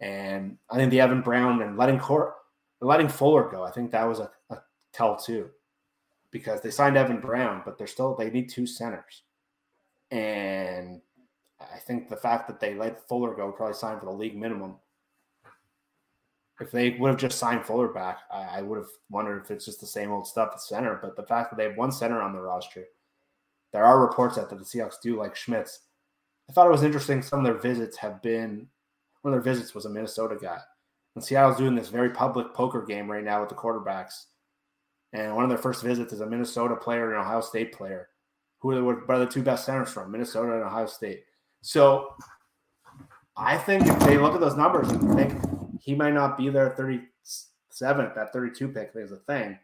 [0.00, 2.34] And I think the Evan Brown and letting Cor-
[2.80, 4.58] letting Fuller go, I think that was a, a
[4.92, 5.48] tell too,
[6.30, 9.22] because they signed Evan Brown, but they're still they need two centers.
[10.10, 11.00] And
[11.58, 14.76] I think the fact that they let Fuller go probably signed for the league minimum.
[16.60, 19.64] If they would have just signed Fuller back, I, I would have wondered if it's
[19.64, 20.98] just the same old stuff at center.
[21.00, 22.84] But the fact that they have one center on the roster,
[23.72, 25.80] there are reports out that the Seahawks do like Schmitz.
[26.48, 27.22] I thought it was interesting.
[27.22, 28.68] Some of their visits have been
[29.26, 30.60] one of their visits was a Minnesota guy.
[31.16, 34.26] And Seattle's doing this very public poker game right now with the quarterbacks.
[35.12, 38.08] And one of their first visits is a Minnesota player and an Ohio State player.
[38.60, 41.24] who are the, are the two best centers from Minnesota and Ohio State.
[41.60, 42.14] So
[43.36, 46.70] I think if they look at those numbers and think he might not be there
[46.78, 49.58] 37th, that 32 pick is a thing.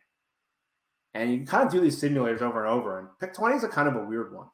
[1.14, 2.98] And you can kind of do these simulators over and over.
[2.98, 4.46] And pick 20 is a kind of a weird one.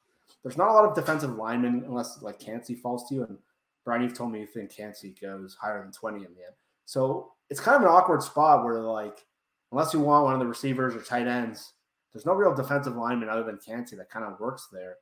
[0.43, 3.25] There's not a lot of defensive linemen unless like Kancey falls to you.
[3.25, 3.39] And
[3.85, 6.55] Brian, you've told me you think Kancey goes higher than 20 in the end.
[6.85, 9.25] So it's kind of an awkward spot where like,
[9.73, 11.75] unless you want one of the receivers or tight ends,
[12.13, 14.97] there's no real defensive lineman other than Kancey that kind of works there.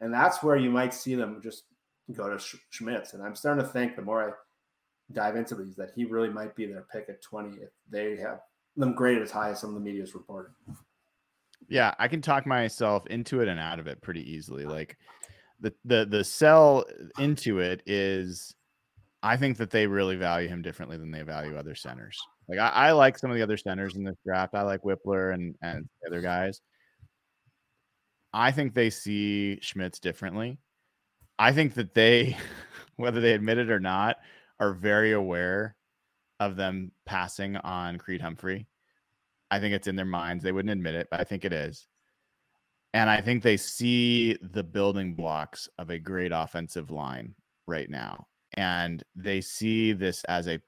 [0.00, 1.64] And that's where you might see them just
[2.12, 3.14] go to Sch- Schmitz.
[3.14, 4.32] And I'm starting to think the more I
[5.12, 8.40] dive into these that he really might be their pick at 20 if they have
[8.76, 10.52] them graded as high as some of the media is reporting.
[11.68, 14.64] Yeah, I can talk myself into it and out of it pretty easily.
[14.64, 14.96] Like
[15.60, 16.84] the the the sell
[17.18, 18.54] into it is
[19.22, 22.18] I think that they really value him differently than they value other centers.
[22.48, 24.54] Like I, I like some of the other centers in this draft.
[24.54, 26.60] I like Wypler and and other guys.
[28.32, 30.58] I think they see Schmitz differently.
[31.38, 32.36] I think that they,
[32.96, 34.16] whether they admit it or not,
[34.58, 35.76] are very aware
[36.46, 38.66] of them passing on Creed Humphrey.
[39.50, 40.42] I think it's in their minds.
[40.42, 41.86] They wouldn't admit it, but I think it is.
[42.94, 47.34] And I think they see the building blocks of a great offensive line
[47.66, 48.26] right now.
[48.54, 50.60] And they see this as a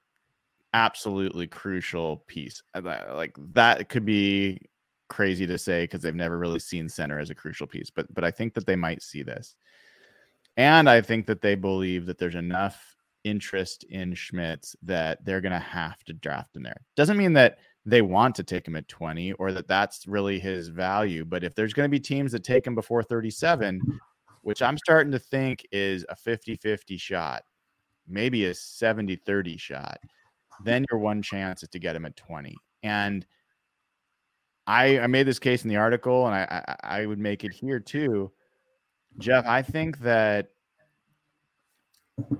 [0.73, 2.61] absolutely crucial piece.
[2.73, 2.81] Uh,
[3.13, 4.59] like that could be
[5.07, 8.23] crazy to say because they've never really seen center as a crucial piece, but but
[8.23, 9.55] I think that they might see this.
[10.57, 12.94] And I think that they believe that there's enough
[13.25, 16.79] interest in Schmitz that they're going to have to draft him there.
[16.95, 20.69] Doesn't mean that they want to take him at 20 or that that's really his
[20.69, 21.25] value.
[21.25, 23.81] But if there's going to be teams that take him before 37,
[24.41, 27.43] which I'm starting to think is a 50 50 shot,
[28.07, 29.97] maybe a 70 30 shot,
[30.63, 32.55] then your one chance is to get him at 20.
[32.83, 33.25] And
[34.67, 37.51] I, I made this case in the article and I, I, I would make it
[37.51, 38.31] here too.
[39.17, 40.49] Jeff, I think that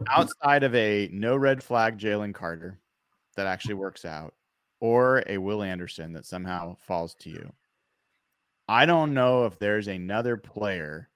[0.07, 2.79] outside of a no red flag Jalen Carter
[3.35, 4.33] that actually works out,
[4.79, 7.51] or a Will Anderson that somehow falls to you,
[8.67, 11.09] I don't know if there's another player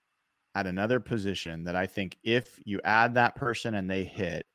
[0.55, 4.45] at another position that I think if you add that person and they hit,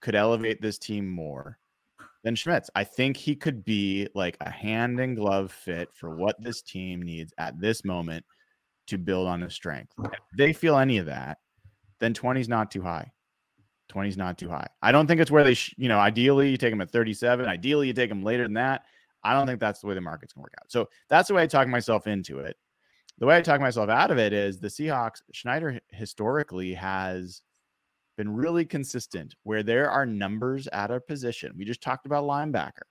[0.00, 1.58] could elevate this team more
[2.22, 2.70] than Schmitz.
[2.74, 7.02] I think he could be like a hand and glove fit for what this team
[7.02, 8.24] needs at this moment
[8.86, 9.92] to build on his strength.
[10.04, 11.38] If they feel any of that,
[12.00, 13.10] then 20 is not too high.
[13.88, 14.68] 20 is not too high.
[14.82, 17.46] I don't think it's where they, sh- you know, ideally you take them at 37.
[17.46, 18.82] Ideally you take them later than that.
[19.24, 20.70] I don't think that's the way the market's going to work out.
[20.70, 22.56] So that's the way I talk myself into it.
[23.18, 27.42] The way I talk myself out of it is the Seahawks, Schneider historically has
[28.16, 31.52] been really consistent where there are numbers at a position.
[31.56, 32.86] We just talked about linebacker,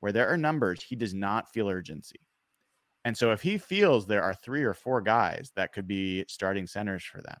[0.00, 2.20] where there are numbers, he does not feel urgency.
[3.04, 6.66] And so if he feels there are three or four guys that could be starting
[6.66, 7.38] centers for them,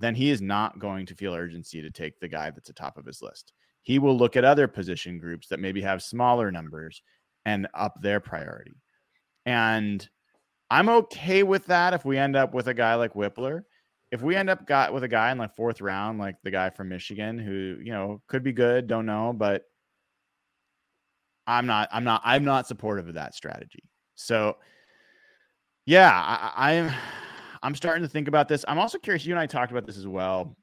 [0.00, 3.06] then he is not going to feel urgency to take the guy that's atop of
[3.06, 3.52] his list.
[3.82, 7.02] He will look at other position groups that maybe have smaller numbers
[7.44, 8.72] and up their priority.
[9.46, 10.06] And
[10.70, 13.62] I'm okay with that if we end up with a guy like Wypler.
[14.10, 16.70] If we end up got with a guy in like fourth round, like the guy
[16.70, 19.64] from Michigan, who you know could be good, don't know, but
[21.46, 23.82] I'm not, I'm not, I'm not supportive of that strategy.
[24.14, 24.56] So,
[25.84, 26.92] yeah, I, I'm
[27.64, 28.62] I'm starting to think about this.
[28.68, 29.24] I'm also curious.
[29.24, 30.54] You and I talked about this as well.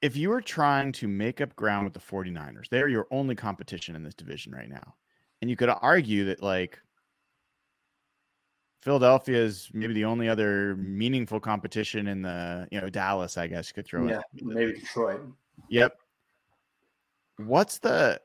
[0.00, 3.96] If you were trying to make up ground with the 49ers, they're your only competition
[3.96, 4.94] in this division right now.
[5.42, 6.78] And you could argue that, like,
[8.80, 13.68] Philadelphia is maybe the only other meaningful competition in the, you know, Dallas, I guess
[13.68, 14.44] you could throw yeah, it.
[14.44, 15.20] maybe Detroit.
[15.68, 15.98] Yep.
[17.38, 18.20] What's the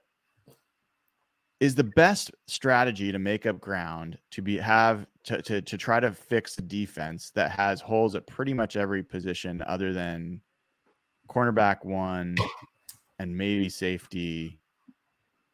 [1.60, 6.00] is the best strategy to make up ground to be have to, to to try
[6.00, 10.42] to fix a defense that has holes at pretty much every position other than
[11.30, 12.36] cornerback one
[13.20, 14.60] and maybe safety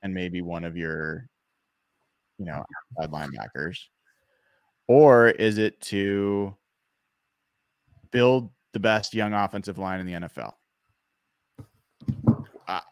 [0.01, 1.30] and maybe one of your
[2.38, 2.63] you know
[2.99, 3.78] outside linebackers
[4.88, 6.55] or is it to
[8.11, 10.53] build the best young offensive line in the NFL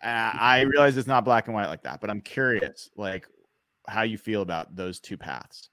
[0.02, 3.28] I realize it's not black and white like that, but I'm curious, like
[3.88, 5.70] how you feel about those two paths.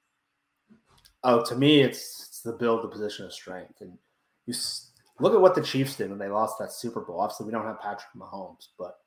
[1.24, 3.98] Oh, to me, it's, it's the build the position of strength, and
[4.46, 4.54] you
[5.20, 7.20] look at what the Chiefs did when they lost that Super Bowl.
[7.20, 8.98] Obviously, we don't have Patrick Mahomes, but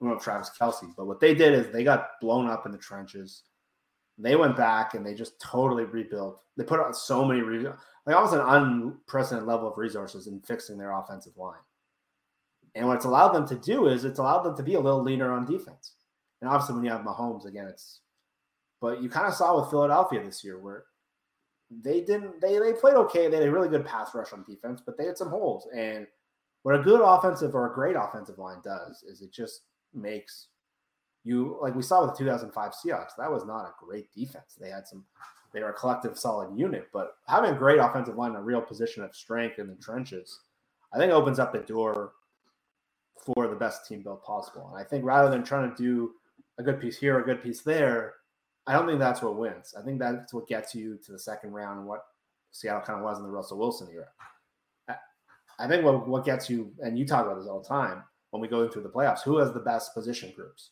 [0.00, 0.92] we don't have Travis Kelce.
[0.96, 3.42] But what they did is they got blown up in the trenches.
[4.18, 6.42] They went back and they just totally rebuilt.
[6.56, 10.92] They put out so many, like almost an unprecedented level of resources in fixing their
[10.92, 11.54] offensive line.
[12.74, 15.02] And what it's allowed them to do is it's allowed them to be a little
[15.02, 15.94] leaner on defense.
[16.40, 18.00] And obviously, when you have Mahomes again, it's.
[18.80, 20.84] But you kind of saw with Philadelphia this year where
[21.70, 22.40] they didn't.
[22.40, 23.28] They they played okay.
[23.28, 25.68] They had a really good pass rush on defense, but they had some holes.
[25.74, 26.06] And
[26.62, 29.62] what a good offensive or a great offensive line does is it just
[29.94, 30.48] makes
[31.24, 33.16] you like we saw with the 2005 Seahawks.
[33.18, 34.56] That was not a great defense.
[34.60, 35.04] They had some.
[35.52, 39.02] They were a collective solid unit, but having a great offensive line, a real position
[39.02, 40.40] of strength in the trenches,
[40.92, 42.12] I think opens up the door
[43.16, 44.70] for the best team build possible.
[44.72, 46.12] And I think rather than trying to do
[46.58, 48.14] a good piece here, a good piece there,
[48.66, 49.74] I don't think that's what wins.
[49.78, 52.04] I think that's what gets you to the second round and what
[52.52, 54.06] Seattle kind of was in the Russell Wilson era.
[55.58, 58.40] I think what, what gets you, and you talk about this all the time when
[58.40, 60.70] we go into the playoffs, who has the best position groups?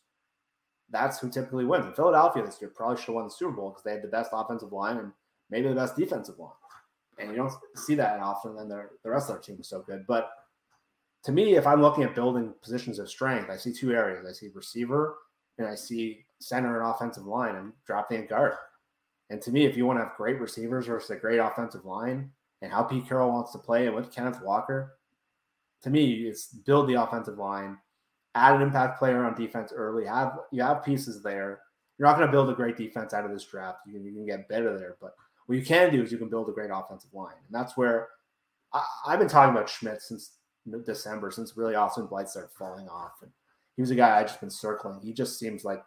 [0.91, 1.84] That's who typically wins.
[1.84, 4.09] In Philadelphia this year probably should have won the Super Bowl because they had the
[4.09, 5.12] best offensive line and
[5.51, 6.53] maybe the best defensive line.
[7.18, 10.07] And you don't see that often, and the rest of their team is so good.
[10.07, 10.30] But
[11.24, 14.24] to me, if I'm looking at building positions of strength, I see two areas.
[14.26, 15.16] I see receiver
[15.59, 18.55] and I see center and offensive line and drop a guard.
[19.30, 22.30] And to me, if you want to have great receivers versus a great offensive line
[22.62, 24.99] and how Pete Carroll wants to play and with Kenneth Walker,
[25.82, 27.78] to me, it's build the offensive line,
[28.34, 30.07] add an impact player on defense early.
[30.07, 31.61] Have you have pieces there.
[31.99, 33.80] You're not going to build a great defense out of this draft.
[33.86, 35.14] You can, you can get better there, but
[35.47, 38.09] what you can do is you can build a great offensive line, and that's where
[38.72, 40.32] I, have been talking about Schmitz since
[40.84, 43.30] December, since really Austin Blythe started falling off, and
[43.76, 45.01] he was a guy I just been circling.
[45.01, 45.82] He just seems like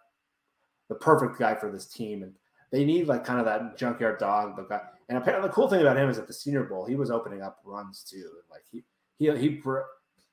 [0.91, 2.33] the perfect guy for this team, and
[2.69, 4.81] they need like kind of that junkyard dog, the guy.
[5.07, 7.41] And apparently, the cool thing about him is at the Senior Bowl, he was opening
[7.41, 8.29] up runs too.
[8.51, 8.83] Like he
[9.17, 9.61] he he.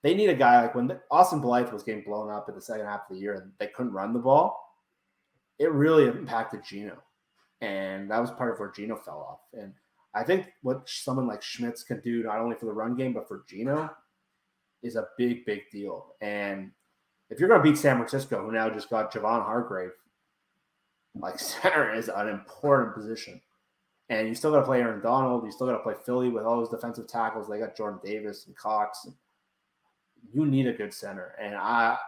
[0.02, 2.86] They need a guy like when Austin Blythe was getting blown up in the second
[2.86, 4.64] half of the year and they couldn't run the ball.
[5.61, 6.98] It really impacted Geno,
[7.61, 9.61] and that was part of where Geno fell off.
[9.61, 9.72] And
[10.12, 13.28] I think what someone like Schmitz can do not only for the run game but
[13.28, 13.90] for Geno
[14.82, 16.14] is a big, big deal.
[16.20, 16.72] And
[17.30, 19.90] if you're going to beat San Francisco, who now just got Javon Hargrave,
[21.20, 23.40] like center is an important position.
[24.10, 25.44] And you still got to play Aaron Donald.
[25.44, 27.48] You still got to play Philly with all those defensive tackles.
[27.48, 29.06] They got Jordan Davis and Cox.
[30.32, 31.34] You need a good center.
[31.40, 31.98] And I,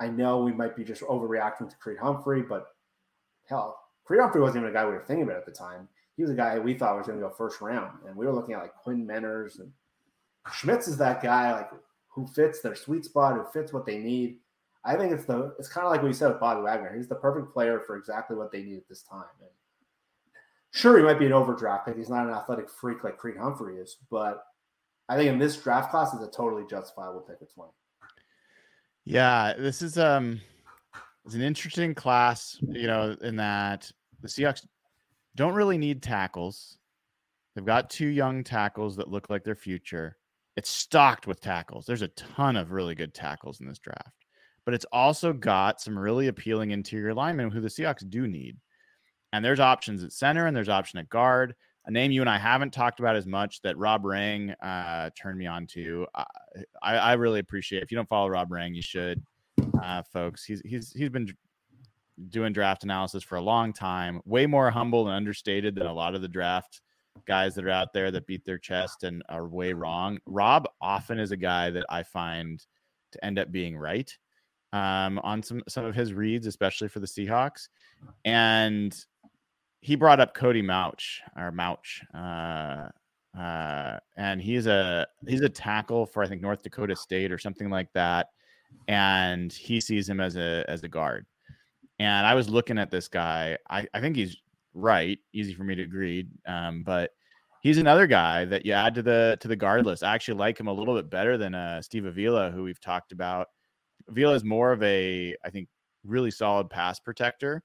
[0.00, 2.66] I know we might be just overreacting to Creed Humphrey, but
[3.48, 5.88] hell, Creed Humphrey wasn't even a guy we were thinking about at the time.
[6.16, 8.32] He was a guy we thought was going to go first round, and we were
[8.32, 9.70] looking at like Quinn Meinerz and
[10.52, 11.70] Schmitz is that guy like
[12.08, 14.38] who fits their sweet spot, who fits what they need.
[14.86, 16.94] I think it's the it's kind of like what you said with Bobby Wagner.
[16.96, 19.24] He's the perfect player for exactly what they need at this time.
[19.40, 19.50] And
[20.72, 21.96] sure, he might be an overdraft pick.
[21.96, 24.44] He's not an athletic freak like Creed Humphrey is, but
[25.08, 27.70] I think in this draft class is a totally justifiable pick at 20.
[29.04, 30.40] Yeah, this is um
[31.24, 34.66] it's an interesting class, you know, in that the Seahawks
[35.34, 36.78] don't really need tackles.
[37.54, 40.16] They've got two young tackles that look like their future
[40.56, 41.86] it's stocked with tackles.
[41.86, 44.25] There's a ton of really good tackles in this draft,
[44.66, 48.58] but it's also got some really appealing interior linemen who the Seahawks do need.
[49.32, 51.54] And there's options at center and there's option at guard.
[51.86, 55.38] A name you and I haven't talked about as much that Rob Rang uh, turned
[55.38, 56.06] me on to.
[56.82, 57.78] I, I really appreciate.
[57.78, 57.84] It.
[57.84, 59.22] If you don't follow Rob Rang, you should,
[59.80, 60.44] uh, folks.
[60.44, 61.32] He's he's he's been
[62.28, 64.20] doing draft analysis for a long time.
[64.24, 66.80] Way more humble and understated than a lot of the draft
[67.24, 70.18] guys that are out there that beat their chest and are way wrong.
[70.26, 72.60] Rob often is a guy that I find
[73.12, 74.12] to end up being right
[74.72, 77.68] um, on some some of his reads, especially for the Seahawks.
[78.24, 78.96] And
[79.80, 82.88] he brought up Cody Mauch or Mauch, Uh,
[83.38, 87.70] uh, and he's a he's a tackle for I think North Dakota State or something
[87.70, 88.28] like that,
[88.88, 91.26] and he sees him as a as a guard.
[91.98, 93.56] And I was looking at this guy.
[93.70, 94.36] I, I think he's
[94.74, 95.18] right.
[95.32, 96.26] Easy for me to agree.
[96.46, 97.10] Um, but
[97.62, 100.02] he's another guy that you add to the to the guard list.
[100.02, 103.12] I actually like him a little bit better than uh, Steve Avila, who we've talked
[103.12, 103.48] about.
[104.08, 105.68] Avila is more of a, I think,
[106.04, 107.62] really solid pass protector.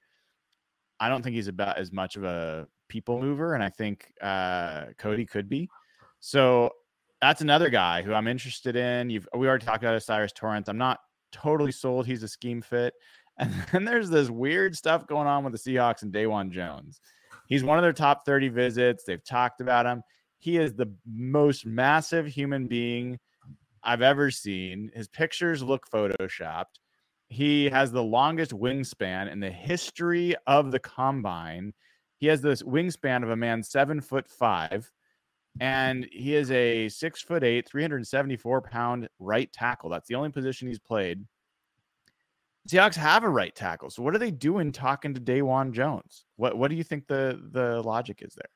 [0.99, 4.85] I don't think he's about as much of a people mover, and I think uh,
[4.97, 5.69] Cody could be.
[6.19, 6.71] So
[7.21, 9.09] that's another guy who I'm interested in.
[9.09, 10.67] You've we already talked about O'Cyrus Torrence.
[10.67, 10.99] I'm not
[11.31, 12.93] totally sold he's a scheme fit.
[13.37, 16.99] And then there's this weird stuff going on with the Seahawks and Dawand Jones.
[17.47, 19.03] He's one of their top 30 visits.
[19.03, 20.03] They've talked about him.
[20.37, 23.17] He is the most massive human being
[23.83, 24.91] I've ever seen.
[24.93, 26.79] His pictures look photoshopped.
[27.29, 31.73] He has the longest wingspan in the history of the combine.
[32.17, 34.91] He has this wingspan of a man seven foot five,
[35.59, 39.89] and he is a six foot eight, 374 pound right tackle.
[39.89, 41.25] That's the only position he's played.
[42.69, 43.89] Seahawks have a right tackle.
[43.89, 46.25] So what are they doing talking to Dawand Jones?
[46.35, 48.49] What what do you think the the logic is there?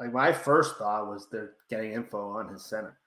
[0.00, 2.98] Like my first thought was they're getting info on his center.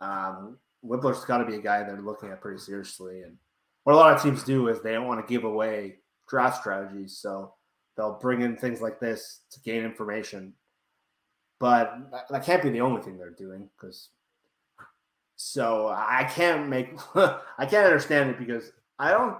[0.00, 3.22] Um, Wypler's got to be a guy they're looking at pretty seriously.
[3.22, 3.36] And
[3.84, 5.96] what a lot of teams do is they don't want to give away
[6.28, 7.54] draft strategies, so
[7.96, 10.52] they'll bring in things like this to gain information.
[11.58, 14.10] But that, that can't be the only thing they're doing because
[15.34, 19.36] so I can't make I can't understand it because I don't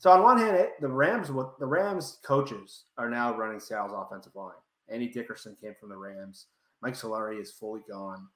[0.00, 3.92] so on one hand, it, the Rams, what the Rams coaches are now running Seattle's
[3.94, 4.54] offensive line.
[4.88, 6.46] Andy Dickerson came from the Rams.
[6.80, 8.26] Mike Solari is fully gone,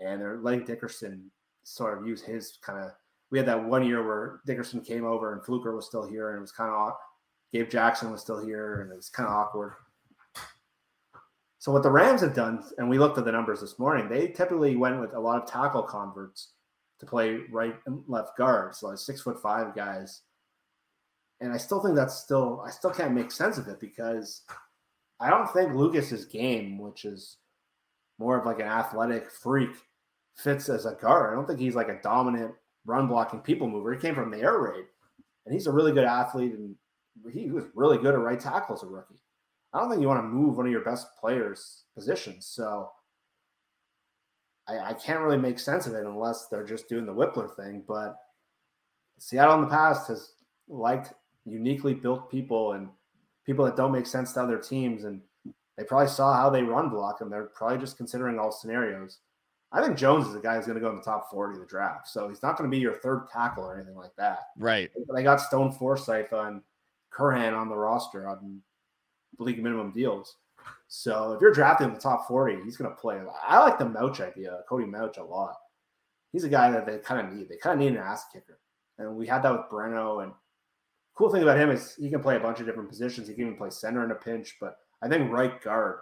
[0.00, 1.30] and they're letting Dickerson
[1.62, 2.92] sort of use his kind of.
[3.30, 6.38] We had that one year where Dickerson came over and Fluker was still here, and
[6.38, 6.94] it was kind of.
[7.52, 9.74] Gabe Jackson was still here, and it was kind of awkward.
[11.58, 14.28] So what the Rams have done, and we looked at the numbers this morning, they
[14.28, 16.52] typically went with a lot of tackle converts
[17.00, 20.22] to play right and left guards, so like six foot five guys
[21.40, 24.42] and I still think that's still I still can't make sense of it because
[25.20, 27.38] I don't think Lucas's game, which is
[28.18, 29.70] more of like an athletic freak,
[30.36, 31.32] fits as a guard.
[31.32, 32.54] I don't think he's like a dominant
[32.86, 33.92] run blocking people mover.
[33.92, 34.84] He came from the air raid,
[35.44, 36.74] and he's a really good athlete, and
[37.32, 39.20] he was really good at right tackle as a rookie.
[39.72, 42.46] I don't think you want to move one of your best players' positions.
[42.46, 42.90] So
[44.68, 47.84] I, I can't really make sense of it unless they're just doing the Wypler thing.
[47.86, 48.16] But
[49.18, 50.32] Seattle in the past has
[50.68, 51.12] liked
[51.44, 52.88] uniquely built people and
[53.46, 55.04] people that don't make sense to other teams.
[55.04, 55.20] And
[55.76, 59.18] they probably saw how they run block and they're probably just considering all scenarios.
[59.72, 61.60] I think Jones is a guy who's going to go in the top 40 of
[61.60, 62.08] the draft.
[62.08, 64.40] So he's not going to be your third tackle or anything like that.
[64.58, 64.90] Right.
[65.14, 66.62] They got Stone Forsythe on
[67.12, 68.60] Curhan on the roster on
[69.38, 70.36] the league minimum deals.
[70.88, 73.20] So if you're drafting in the top 40, he's going to play.
[73.46, 75.54] I like the Mauch idea, Cody Mauch, a lot.
[76.32, 77.48] He's a guy that they kind of need.
[77.48, 78.58] They kind of need an ass kicker.
[78.98, 80.32] And we had that with Breno and
[81.16, 83.28] cool thing about him is he can play a bunch of different positions.
[83.28, 85.98] He can even play center in a pinch, but I think right guard,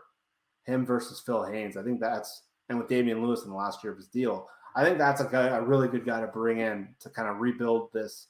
[0.65, 3.93] him versus Phil Haynes, I think that's and with Damien Lewis in the last year
[3.93, 6.89] of his deal, I think that's a guy, a really good guy to bring in
[7.01, 8.29] to kind of rebuild this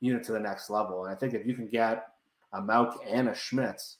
[0.00, 1.04] unit to the next level.
[1.04, 2.08] And I think if you can get
[2.52, 3.98] a Mauch and a Schmitz,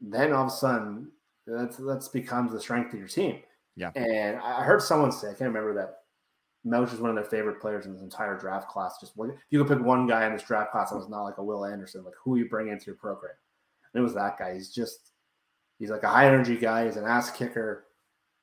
[0.00, 1.12] then all of a sudden
[1.46, 3.40] that's that's becomes the strength of your team.
[3.76, 3.90] Yeah.
[3.94, 5.98] And I heard someone say, I can't remember that
[6.64, 8.98] Mauch is one of their favorite players in this entire draft class.
[9.00, 11.38] Just if you could pick one guy in this draft class that was not like
[11.38, 13.34] a Will Anderson, like who you bring into your program,
[13.92, 14.54] and it was that guy.
[14.54, 15.11] He's just
[15.82, 16.84] he's like a high energy guy.
[16.84, 17.86] He's an ass kicker.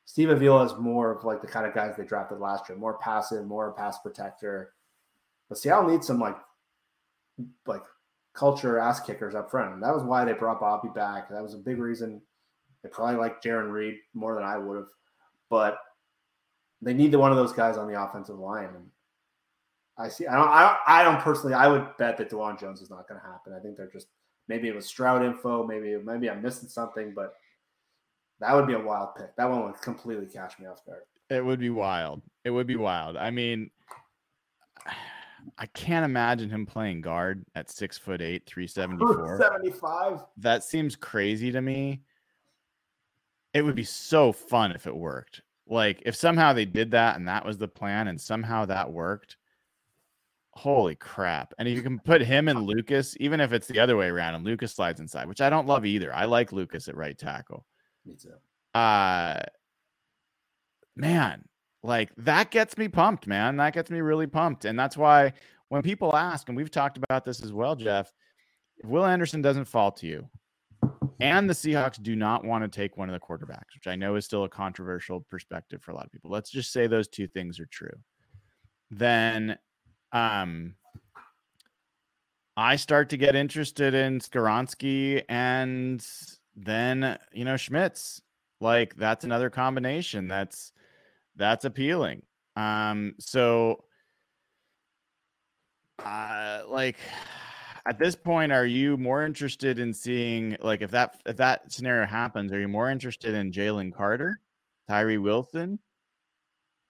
[0.03, 2.97] Steve Avila is more of like the kind of guys they drafted last year, more
[2.97, 4.73] passive, more pass protector.
[5.47, 6.35] But Seattle needs some like
[7.65, 7.83] like
[8.33, 9.73] culture ass kickers up front.
[9.73, 11.29] And that was why they brought Bobby back.
[11.29, 12.21] That was a big reason.
[12.83, 14.89] They probably like Jarran Reed more than I would have.
[15.49, 15.77] But
[16.81, 18.71] they need one of those guys on the offensive line.
[18.75, 18.87] And
[19.97, 20.27] I see.
[20.27, 20.49] I don't.
[20.49, 21.53] I don't, I don't personally.
[21.53, 23.53] I would bet that Dawand Jones is not going to happen.
[23.53, 24.07] I think they're just
[24.49, 25.65] maybe it was Stroud info.
[25.65, 27.35] Maybe maybe I'm missing something, but
[28.41, 29.35] that would be a wild pick.
[29.37, 31.03] That one would completely catch me off guard.
[31.29, 32.21] It would be wild.
[32.43, 33.15] It would be wild.
[33.15, 33.69] I mean,
[35.57, 39.37] I can't imagine him playing guard at six foot eight, 374.
[39.61, 40.25] 75.
[40.37, 42.01] That seems crazy to me.
[43.53, 45.41] It would be so fun if it worked.
[45.67, 49.37] Like if somehow they did that and that was the plan and somehow that worked,
[50.59, 51.53] holy crap.
[51.57, 54.35] And if you can put him and Lucas, even if it's the other way around
[54.35, 56.13] and Lucas slides inside, which I don't love either.
[56.13, 57.65] I like Lucas at right tackle.
[58.05, 58.33] Me too.
[58.77, 59.41] Uh
[60.97, 61.45] man,
[61.81, 63.55] like that gets me pumped, man.
[63.55, 64.65] That gets me really pumped.
[64.65, 65.31] And that's why
[65.69, 68.11] when people ask, and we've talked about this as well, Jeff,
[68.79, 70.27] if Will Anderson doesn't fall to you,
[71.21, 74.15] and the Seahawks do not want to take one of the quarterbacks, which I know
[74.15, 76.31] is still a controversial perspective for a lot of people.
[76.31, 77.97] Let's just say those two things are true.
[78.91, 79.57] Then
[80.11, 80.75] um
[82.57, 86.05] I start to get interested in Skoronski and
[86.55, 88.21] then, you know, Schmitz.
[88.61, 90.73] Like that's another combination that's
[91.37, 92.23] that's appealing.
[92.57, 93.85] Um so
[96.03, 96.97] uh like
[97.85, 102.05] at this point, are you more interested in seeing like if that if that scenario
[102.05, 104.39] happens, are you more interested in Jalen Carter,
[104.87, 105.79] Tyree Wilson,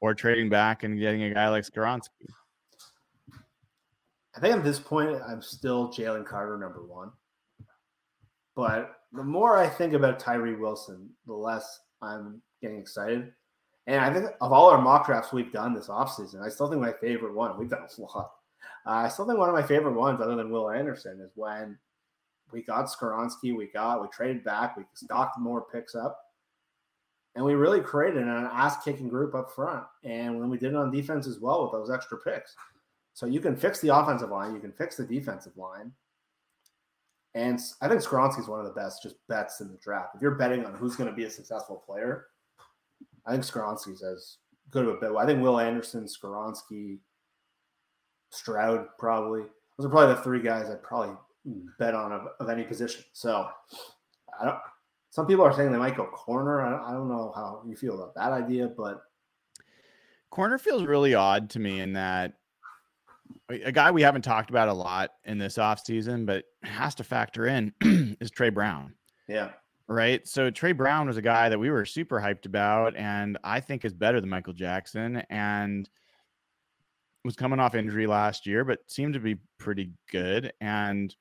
[0.02, 2.10] or trading back and getting a guy like Skoronski?
[4.36, 7.12] I think at this point, I'm still Jalen Carter number one.
[8.56, 13.32] But the more I think about Tyree Wilson, the less I'm getting excited.
[13.88, 16.82] And I think of all our mock drafts we've done this offseason, I still think
[16.82, 18.32] my favorite one, we've done a lot,
[18.86, 21.78] uh, I still think one of my favorite ones, other than Will Anderson, is when
[22.52, 26.20] we got Skoronski, we got, we traded back, we stocked more picks up,
[27.36, 29.84] and we really created an ass kicking group up front.
[30.04, 32.56] And when we did it on defense as well with those extra picks.
[33.14, 35.92] So you can fix the offensive line, you can fix the defensive line.
[37.36, 40.16] And I think Skoronski is one of the best just bets in the draft.
[40.16, 42.28] If you're betting on who's going to be a successful player,
[43.26, 44.38] I think Skoronski's as
[44.72, 45.16] good of a bet.
[45.16, 47.00] I think Will Anderson, Skoronski,
[48.32, 49.42] Stroud probably.
[49.78, 51.16] Those are probably the three guys I'd probably
[51.78, 53.04] bet on of, of any position.
[53.14, 53.48] So
[54.40, 54.58] I don't.
[55.12, 56.62] Some people are saying they might go corner.
[56.62, 59.02] I don't, I don't know how you feel about that idea, but
[60.30, 62.34] corner feels really odd to me in that
[63.50, 67.48] a guy we haven't talked about a lot in this offseason, but has to factor
[67.48, 67.74] in
[68.20, 68.94] is Tre Brown.
[69.28, 69.50] Yeah.
[69.88, 70.28] Right.
[70.28, 73.86] So Tre Brown was a guy that we were super hyped about and I think
[73.86, 75.90] is better than Michael Jackson and
[77.26, 80.54] was coming off injury last year, but seemed to be pretty good.
[80.62, 81.16] And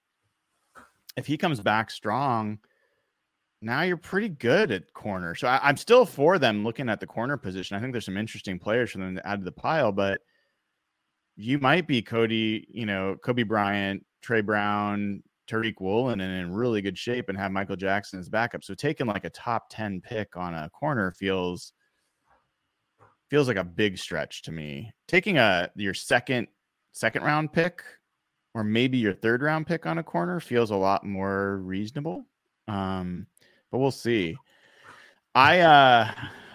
[1.16, 2.58] if he comes back strong,
[3.60, 5.34] now you're pretty good at corner.
[5.34, 7.76] So I, am still for them looking at the corner position.
[7.76, 10.20] I think there's some interesting players for them to add to the pile, but
[11.38, 16.82] you might be Cody, you know, Coby Bryant, Tre Brown, Tariq Woolen and in really
[16.82, 18.64] good shape and have Michael Jackson as backup.
[18.64, 21.72] So taking like a top 10 pick on a corner feels
[23.30, 24.92] feels like a big stretch to me.
[25.06, 26.48] Taking a your second
[26.92, 27.82] second round pick
[28.54, 32.26] or maybe your third round pick on a corner feels a lot more reasonable.
[32.66, 33.26] Um,
[33.70, 34.36] but we'll see.
[35.36, 36.12] I uh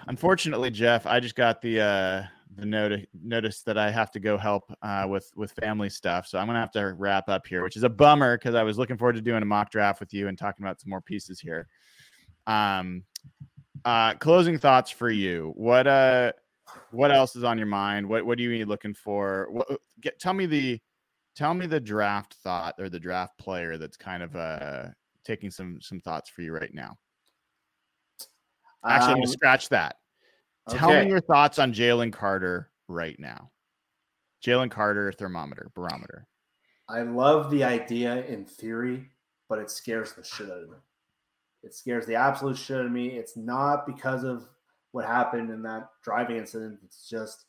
[0.08, 4.36] unfortunately, Jeff, I just got the uh the notice notice that I have to go
[4.36, 6.26] help uh, with with family stuff.
[6.26, 8.78] So I'm gonna have to wrap up here, which is a bummer because I was
[8.78, 11.40] looking forward to doing a mock draft with you and talking about some more pieces
[11.40, 11.66] here.
[12.46, 13.04] Um,
[13.84, 15.52] uh, closing thoughts for you.
[15.56, 16.32] What uh,
[16.90, 18.08] what else is on your mind?
[18.08, 19.48] What what do you need looking for?
[19.50, 19.68] What
[20.00, 20.80] get tell me the
[21.34, 24.84] tell me the draft thought or the draft player that's kind of uh
[25.24, 26.96] taking some some thoughts for you right now.
[28.84, 29.96] Actually, um, I'm gonna um, scratch that.
[30.70, 31.04] Tell okay.
[31.04, 33.50] me your thoughts on Jalen Carter right now.
[34.44, 36.26] Jalen Carter thermometer, barometer.
[36.88, 39.10] I love the idea in theory,
[39.48, 40.76] but it scares the shit out of me.
[41.62, 43.08] It scares the absolute shit out of me.
[43.08, 44.46] It's not because of
[44.92, 46.78] what happened in that driving incident.
[46.84, 47.46] It's just,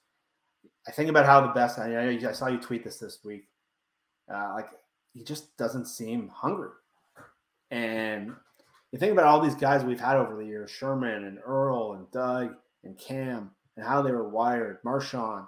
[0.88, 3.48] I think about how the best, I, I saw you tweet this this week.
[4.34, 4.70] Uh, like,
[5.14, 6.72] he just doesn't seem hungry.
[7.72, 8.34] And
[8.92, 12.10] you think about all these guys we've had over the years Sherman and Earl and
[12.12, 12.56] Doug
[12.86, 15.46] and Cam and how they were wired, Marshawn,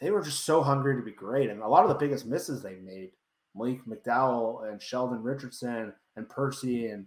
[0.00, 1.48] they were just so hungry to be great.
[1.48, 3.12] And a lot of the biggest misses they made,
[3.54, 7.06] Malik McDowell and Sheldon Richardson and Percy, and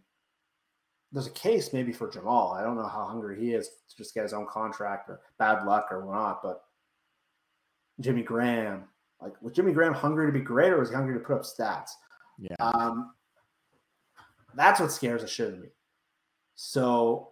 [1.12, 2.54] there's a case maybe for Jamal.
[2.54, 5.66] I don't know how hungry he is to just get his own contract or bad
[5.66, 6.64] luck or whatnot, but
[8.00, 8.86] Jimmy Graham,
[9.22, 11.44] like was Jimmy Graham hungry to be great or was he hungry to put up
[11.44, 11.92] stats?
[12.40, 12.56] Yeah.
[12.60, 13.14] Um,
[14.56, 15.70] that's what scares the shit out of me.
[16.56, 17.30] So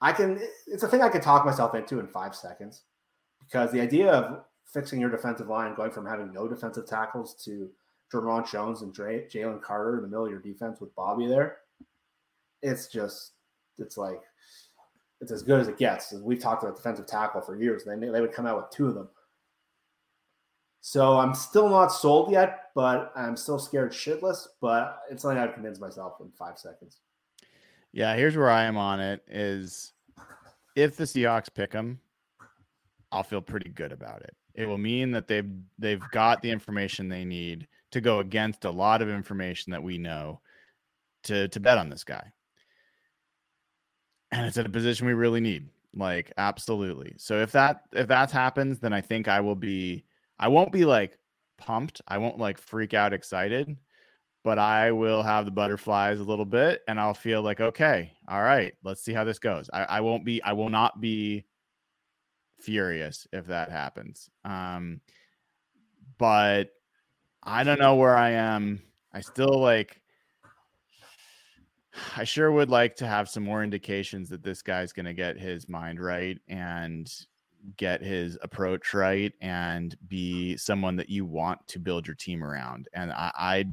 [0.00, 0.40] I can.
[0.66, 2.84] It's a thing I can talk myself into in five seconds,
[3.40, 7.68] because the idea of fixing your defensive line, going from having no defensive tackles to
[8.12, 11.58] Dre'Mont Jones and Jalen Carter in the middle of your defense with Bobby there,
[12.62, 13.32] it's just
[13.78, 14.22] it's like
[15.20, 16.12] it's as good as it gets.
[16.12, 17.84] We've talked about defensive tackle for years.
[17.84, 19.08] They they would come out with two of them.
[20.80, 24.46] So I'm still not sold yet, but I'm still scared shitless.
[24.62, 27.00] But it's something I'd convince myself in five seconds.
[27.92, 29.92] Yeah, here's where I am on it is
[30.76, 32.00] if the Seahawks pick him,
[33.10, 34.36] I'll feel pretty good about it.
[34.54, 38.70] It will mean that they've they've got the information they need to go against a
[38.70, 40.40] lot of information that we know
[41.24, 42.32] to to bet on this guy.
[44.32, 45.68] And it's at a position we really need.
[45.94, 47.14] Like absolutely.
[47.16, 50.04] So if that if that happens, then I think I will be
[50.38, 51.18] I won't be like
[51.58, 52.00] pumped.
[52.06, 53.76] I won't like freak out excited,
[54.42, 58.42] but I will have the butterflies a little bit and I'll feel like, okay, all
[58.42, 59.68] right, let's see how this goes.
[59.72, 61.44] I, I won't be, I will not be
[62.58, 64.30] furious if that happens.
[64.44, 65.00] Um,
[66.18, 66.70] but
[67.42, 68.82] I don't know where I am.
[69.12, 70.00] I still like,
[72.16, 75.38] I sure would like to have some more indications that this guy's going to get
[75.38, 77.12] his mind right and
[77.76, 82.88] get his approach right and be someone that you want to build your team around.
[82.94, 83.64] And I, I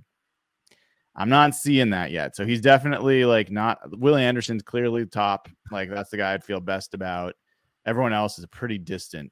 [1.18, 2.36] I'm not seeing that yet.
[2.36, 5.50] So he's definitely like not Willie Anderson's clearly top.
[5.72, 7.34] Like that's the guy I'd feel best about.
[7.88, 9.32] Everyone else is a pretty distant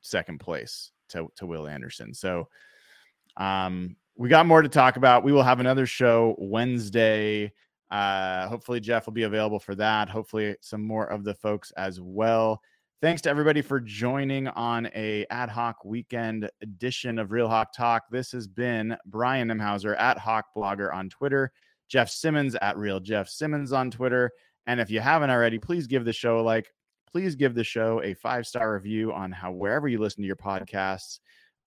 [0.00, 2.14] second place to, to Will Anderson.
[2.14, 2.48] So
[3.36, 5.24] um we got more to talk about.
[5.24, 7.52] We will have another show Wednesday.
[7.90, 10.08] Uh hopefully Jeff will be available for that.
[10.08, 12.62] Hopefully some more of the folks as well.
[13.04, 18.04] Thanks to everybody for joining on a ad hoc weekend edition of Real Hawk Talk.
[18.10, 21.52] This has been Brian Nemhauser at Hawk Blogger on Twitter,
[21.86, 24.30] Jeff Simmons at Real Jeff Simmons on Twitter.
[24.66, 26.72] And if you haven't already, please give the show a like.
[27.06, 30.34] Please give the show a five star review on how wherever you listen to your
[30.34, 31.18] podcasts.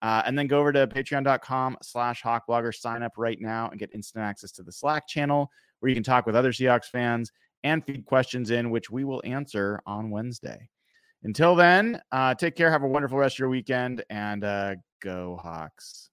[0.01, 2.73] Uh, and then go over to patreon.com slash hawkblogger.
[2.73, 5.51] Sign up right now and get instant access to the Slack channel
[5.81, 7.31] where you can talk with other Seahawks fans
[7.64, 10.68] and feed questions in, which we will answer on Wednesday.
[11.27, 12.71] Until then, uh, take care.
[12.71, 16.09] Have a wonderful rest of your weekend and uh, go Hawks.